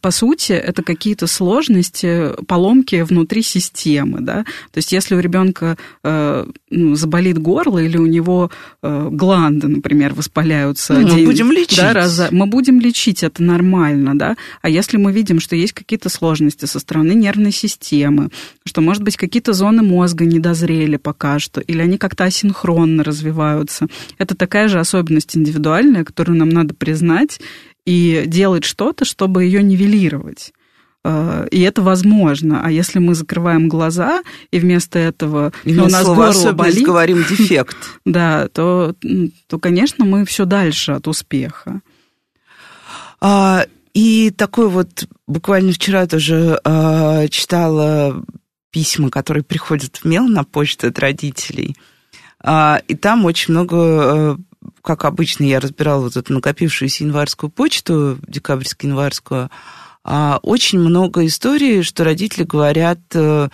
[0.00, 4.42] По сути, это какие-то сложности, поломки внутри системы, да.
[4.72, 8.50] То есть, если у ребенка э, ну, заболит горло или у него
[8.82, 13.44] э, гланды, например, воспаляются, ну, день, мы будем лечить, да, раз, мы будем лечить, это
[13.44, 14.36] нормально, да.
[14.60, 18.30] А если мы видим, что есть какие-то сложности со стороны нервной системы,
[18.64, 23.86] что, может быть, какие-то зоны мозга не дозрели пока что, или они как-то асинхронно развиваются,
[24.18, 27.38] это такая же особенность индивидуальная, которую нам надо признать
[27.86, 30.52] и делать что-то, чтобы ее нивелировать.
[31.04, 32.62] А, и это возможно.
[32.64, 37.18] А если мы закрываем глаза и вместо этого и ну, у нас горло болит, говорим
[37.30, 38.94] дефект, да, то,
[39.46, 41.80] то, конечно, мы все дальше от успеха.
[43.20, 48.22] А, и такой вот буквально вчера тоже а, читала
[48.70, 51.76] письма, которые приходят в мел на почту от родителей.
[52.40, 54.36] А, и там очень много а,
[54.86, 59.50] как обычно, я разбирала вот эту накопившуюся январскую почту, декабрьско-январскую,
[60.04, 63.48] а очень много историй, что родители говорят, э,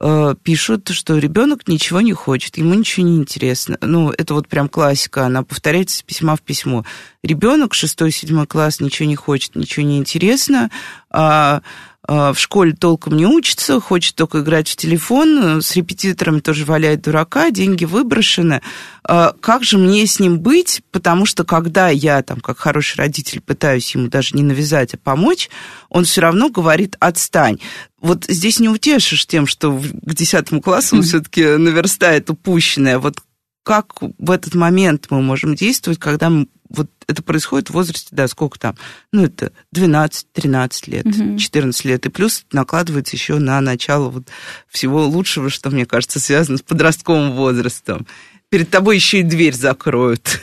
[0.00, 3.78] э, пишут, что ребенок ничего не хочет, ему ничего не интересно.
[3.80, 6.84] Ну, это вот прям классика, она повторяется с письма в письмо.
[7.22, 10.68] Ребенок, шестой, седьмой класс, ничего не хочет, ничего не интересно,
[11.10, 11.62] а,
[12.08, 17.50] в школе толком не учится, хочет только играть в телефон, с репетиторами тоже валяет дурака,
[17.50, 18.60] деньги выброшены.
[19.04, 20.82] А, как же мне с ним быть?
[20.90, 25.48] Потому что когда я, там, как хороший родитель, пытаюсь ему даже не навязать, а помочь,
[25.88, 27.58] он все равно говорит «отстань».
[28.00, 32.98] Вот здесь не утешишь тем, что к десятому классу он все-таки наверстает упущенное.
[32.98, 33.20] Вот
[33.62, 38.28] как в этот момент мы можем действовать, когда мы, вот это происходит в возрасте, да,
[38.28, 38.76] сколько там,
[39.12, 41.38] ну, это 12-13 лет, угу.
[41.38, 44.28] 14 лет, и плюс накладывается еще на начало вот
[44.68, 48.06] всего лучшего, что, мне кажется, связано с подростковым возрастом.
[48.48, 50.40] Перед тобой еще и дверь закроют.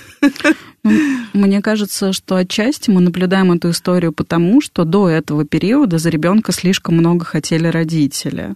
[0.84, 6.10] Ну, мне кажется, что отчасти мы наблюдаем эту историю потому, что до этого периода за
[6.10, 8.56] ребенка слишком много хотели родители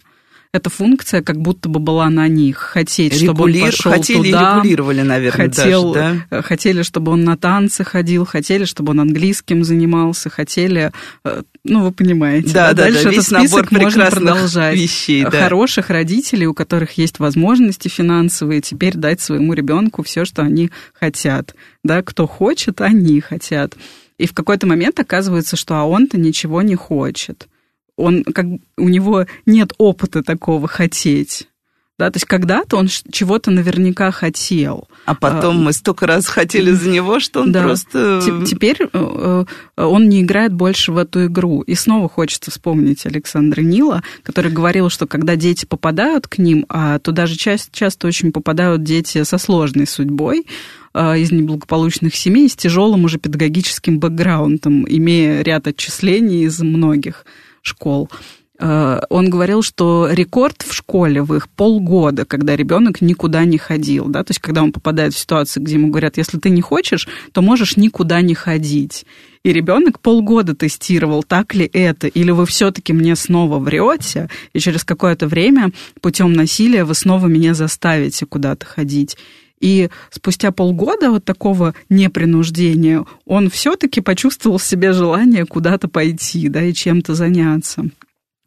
[0.54, 2.58] эта функция как будто бы была на них.
[2.58, 3.26] Хотеть, Регули...
[3.26, 4.56] чтобы он пошел хотели туда.
[4.58, 6.41] регулировали, наверное, хотел, даже, да?
[6.43, 10.91] Хотели, чтобы он на танцы ходил, хотели, чтобы он английским занимался, хотели...
[11.26, 12.54] Э, ну, вы понимаете.
[12.54, 14.78] Да, да, Дальше да, весь этот список можно продолжать.
[14.78, 15.32] Вещей, да.
[15.32, 21.56] Хороших родителей, у которых есть возможности финансовые, теперь дать своему ребенку все, что они хотят.
[21.84, 23.74] Да, кто хочет, они хотят.
[24.20, 27.47] И в какой-то момент оказывается, что а он-то ничего не хочет
[27.98, 28.46] он как
[28.78, 31.48] у него нет опыта такого хотеть.
[32.00, 34.89] Да, то есть когда-то он чего-то наверняка хотел.
[35.06, 37.62] А потом а, мы столько раз хотели за него, что он да.
[37.62, 38.20] просто...
[38.48, 38.88] Теперь э,
[39.78, 41.62] э, он не играет больше в эту игру.
[41.62, 46.98] И снова хочется вспомнить Александра Нила, который говорил, что когда дети попадают к ним, а
[46.98, 50.48] туда же часто, часто очень попадают дети со сложной судьбой,
[50.96, 57.24] э, из неблагополучных семей, с тяжелым уже педагогическим бэкграундом, имея ряд отчислений из многих
[57.64, 58.09] школ.
[58.59, 64.05] Э, он говорил, что рекорд в школе в их полгода, когда ребенок никуда не ходил,
[64.05, 67.07] да, то есть когда он попадает в ситуацию, где ему говорят, если ты не хочешь,
[67.32, 69.05] то можешь никуда не ходить.
[69.43, 74.86] И ребенок полгода тестировал, так ли это, или вы все-таки мне снова врете, и через
[74.86, 79.18] какое-то время путем насилия вы снова меня заставите куда-то ходить.
[79.64, 86.61] И спустя полгода вот такого непринуждения он все-таки почувствовал в себе желание куда-то пойти, да,
[86.61, 87.86] и чем-то заняться.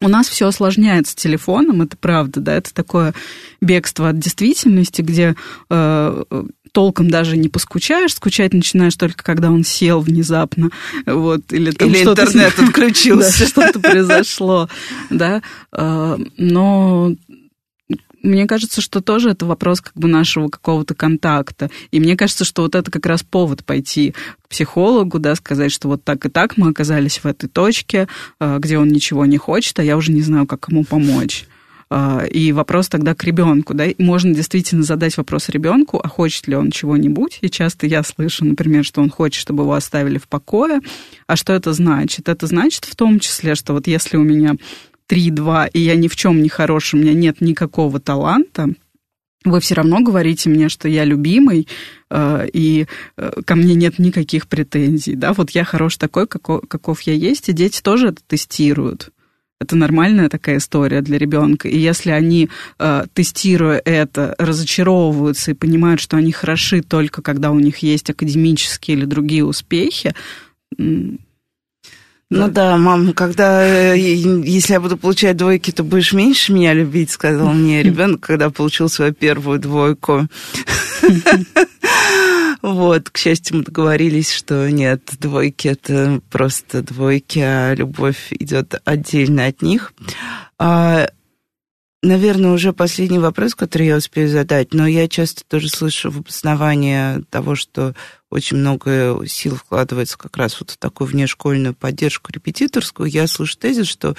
[0.02, 3.14] У нас все осложняется телефоном, это правда, да, это такое
[3.62, 5.34] бегство от действительности, где
[5.70, 6.24] э,
[6.72, 10.68] толком даже не поскучаешь, скучать начинаешь только когда он сел внезапно,
[11.06, 14.68] вот, или там или что-то интернет отключился, да, что-то произошло,
[15.08, 15.40] да,
[15.72, 17.14] э, но
[18.26, 21.70] мне кажется, что тоже это вопрос как бы нашего какого-то контакта.
[21.90, 25.88] И мне кажется, что вот это как раз повод пойти к психологу, да, сказать, что
[25.88, 28.08] вот так и так мы оказались в этой точке,
[28.40, 31.46] э, где он ничего не хочет, а я уже не знаю, как ему помочь.
[31.90, 36.56] Э, и вопрос тогда к ребенку, да, можно действительно задать вопрос ребенку, а хочет ли
[36.56, 37.38] он чего-нибудь.
[37.42, 40.80] И часто я слышу, например, что он хочет, чтобы его оставили в покое.
[41.26, 42.28] А что это значит?
[42.28, 44.56] Это значит в том числе, что вот если у меня
[45.08, 48.74] 3-2, и я ни в чем не хорош, у меня нет никакого таланта,
[49.46, 51.68] вы все равно говорите мне, что я любимый,
[52.10, 52.86] э, и
[53.16, 55.14] э, ко мне нет никаких претензий.
[55.14, 55.32] Да?
[55.32, 59.10] Вот я хорош такой, каков, я есть, и дети тоже это тестируют.
[59.58, 61.68] Это нормальная такая история для ребенка.
[61.68, 67.58] И если они, э, тестируя это, разочаровываются и понимают, что они хороши только когда у
[67.58, 70.14] них есть академические или другие успехи,
[72.28, 77.10] ну да, мам, когда э, если я буду получать двойки, то будешь меньше меня любить,
[77.10, 80.26] сказал мне ребенок, когда получил свою первую двойку.
[82.62, 89.46] Вот, к счастью, мы договорились, что нет, двойки это просто двойки, а любовь идет отдельно
[89.46, 89.92] от них.
[90.58, 91.08] А,
[92.02, 97.22] наверное, уже последний вопрос, который я успею задать, но я часто тоже слышу в обосновании
[97.30, 97.94] того, что
[98.36, 103.10] очень много сил вкладывается как раз вот в такую внешкольную поддержку репетиторскую.
[103.10, 104.14] Я слышу тезис, что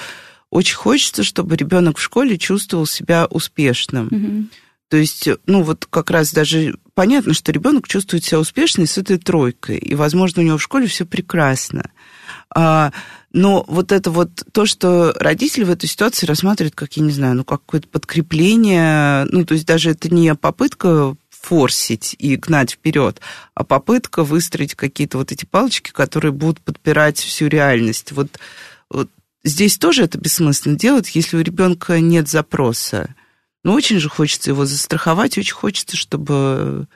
[0.49, 4.07] очень хочется, чтобы ребенок в школе чувствовал себя успешным.
[4.07, 4.45] Mm-hmm.
[4.89, 9.17] То есть, ну вот как раз даже понятно, что ребенок чувствует себя успешной с этой
[9.17, 11.91] тройкой, и, возможно, у него в школе все прекрасно.
[12.55, 12.93] А,
[13.33, 17.35] но вот это вот то, что родители в этой ситуации рассматривают, как, я не знаю,
[17.35, 21.15] ну, какое-то подкрепление, ну, то есть даже это не попытка
[21.47, 23.21] форсить и гнать вперед,
[23.53, 28.11] а попытка выстроить какие-то вот эти палочки, которые будут подпирать всю реальность.
[28.11, 28.37] Вот,
[28.89, 29.09] вот
[29.45, 33.15] здесь тоже это бессмысленно делать, если у ребенка нет запроса.
[33.63, 36.87] Но очень же хочется его застраховать, очень хочется, чтобы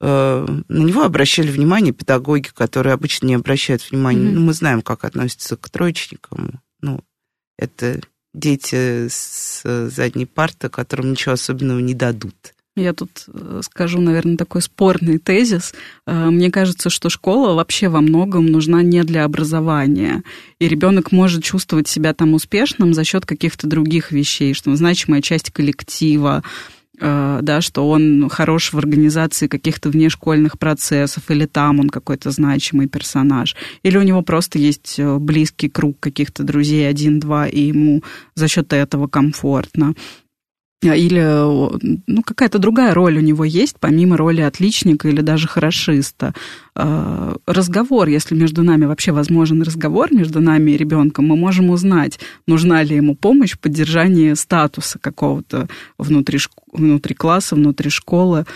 [0.00, 4.28] э, на него обращали внимание педагоги, которые обычно не обращают внимания.
[4.28, 4.34] Mm-hmm.
[4.34, 6.60] Ну, мы знаем, как относятся к троечникам.
[6.80, 7.02] Ну,
[7.58, 8.00] это
[8.34, 12.54] дети с задней парты, которым ничего особенного не дадут.
[12.76, 15.74] Я тут э, скажу, наверное, такой спорный тезис.
[16.06, 20.22] Э, мне кажется, что школа вообще во многом нужна не для образования.
[20.60, 25.20] И ребенок может чувствовать себя там успешным за счет каких-то других вещей, что он значимая
[25.20, 26.44] часть коллектива,
[27.00, 32.86] э, да, что он хорош в организации каких-то внешкольных процессов, или там он какой-то значимый
[32.86, 38.04] персонаж, или у него просто есть близкий круг каких-то друзей, один-два, и ему
[38.36, 39.96] за счет этого комфортно.
[40.82, 41.20] А, или
[42.06, 46.32] ну, какая-то другая роль у него есть, помимо роли отличника или даже хорошиста.
[46.74, 52.18] А, разговор, если между нами вообще возможен разговор между нами и ребенком, мы можем узнать,
[52.46, 55.68] нужна ли ему помощь в поддержании статуса какого-то
[55.98, 56.38] внутри,
[56.72, 58.46] внутри класса, внутри школы.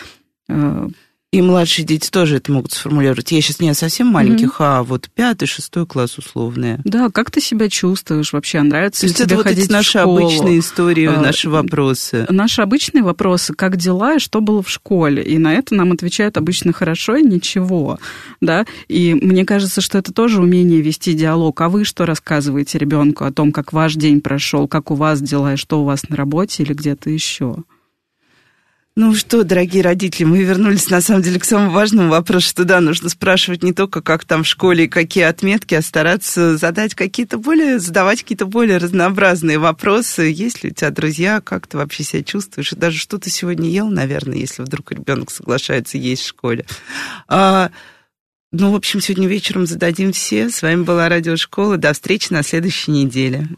[1.34, 3.32] И младшие дети тоже это могут сформулировать.
[3.32, 4.78] Я сейчас не совсем маленьких, mm-hmm.
[4.78, 6.80] а вот пятый, шестой класс условные.
[6.84, 8.62] Да, как ты себя чувствуешь вообще?
[8.62, 10.18] Нравится То ли тебе это вот ходить эти наши в школу?
[10.18, 12.24] обычные истории, а, наши вопросы.
[12.30, 15.24] Наши обычные вопросы, как дела и что было в школе.
[15.24, 17.98] И на это нам отвечают обычно хорошо и ничего.
[18.40, 18.64] Да?
[18.86, 21.60] И мне кажется, что это тоже умение вести диалог.
[21.62, 25.54] А вы что рассказываете ребенку о том, как ваш день прошел, как у вас дела
[25.54, 27.56] и что у вас на работе или где-то еще?
[28.96, 32.80] Ну что, дорогие родители, мы вернулись на самом деле к самому важному вопросу, что да,
[32.80, 37.38] нужно спрашивать не только, как там в школе и какие отметки, а стараться задать какие-то
[37.38, 40.22] более, задавать какие-то более разнообразные вопросы.
[40.32, 42.72] Есть ли у тебя друзья, как ты вообще себя чувствуешь?
[42.72, 46.64] И даже что ты сегодня ел, наверное, если вдруг ребенок соглашается есть в школе.
[47.26, 47.72] А,
[48.52, 50.50] ну, в общем, сегодня вечером зададим все.
[50.50, 51.78] С вами была Радиошкола.
[51.78, 53.48] До встречи на следующей неделе.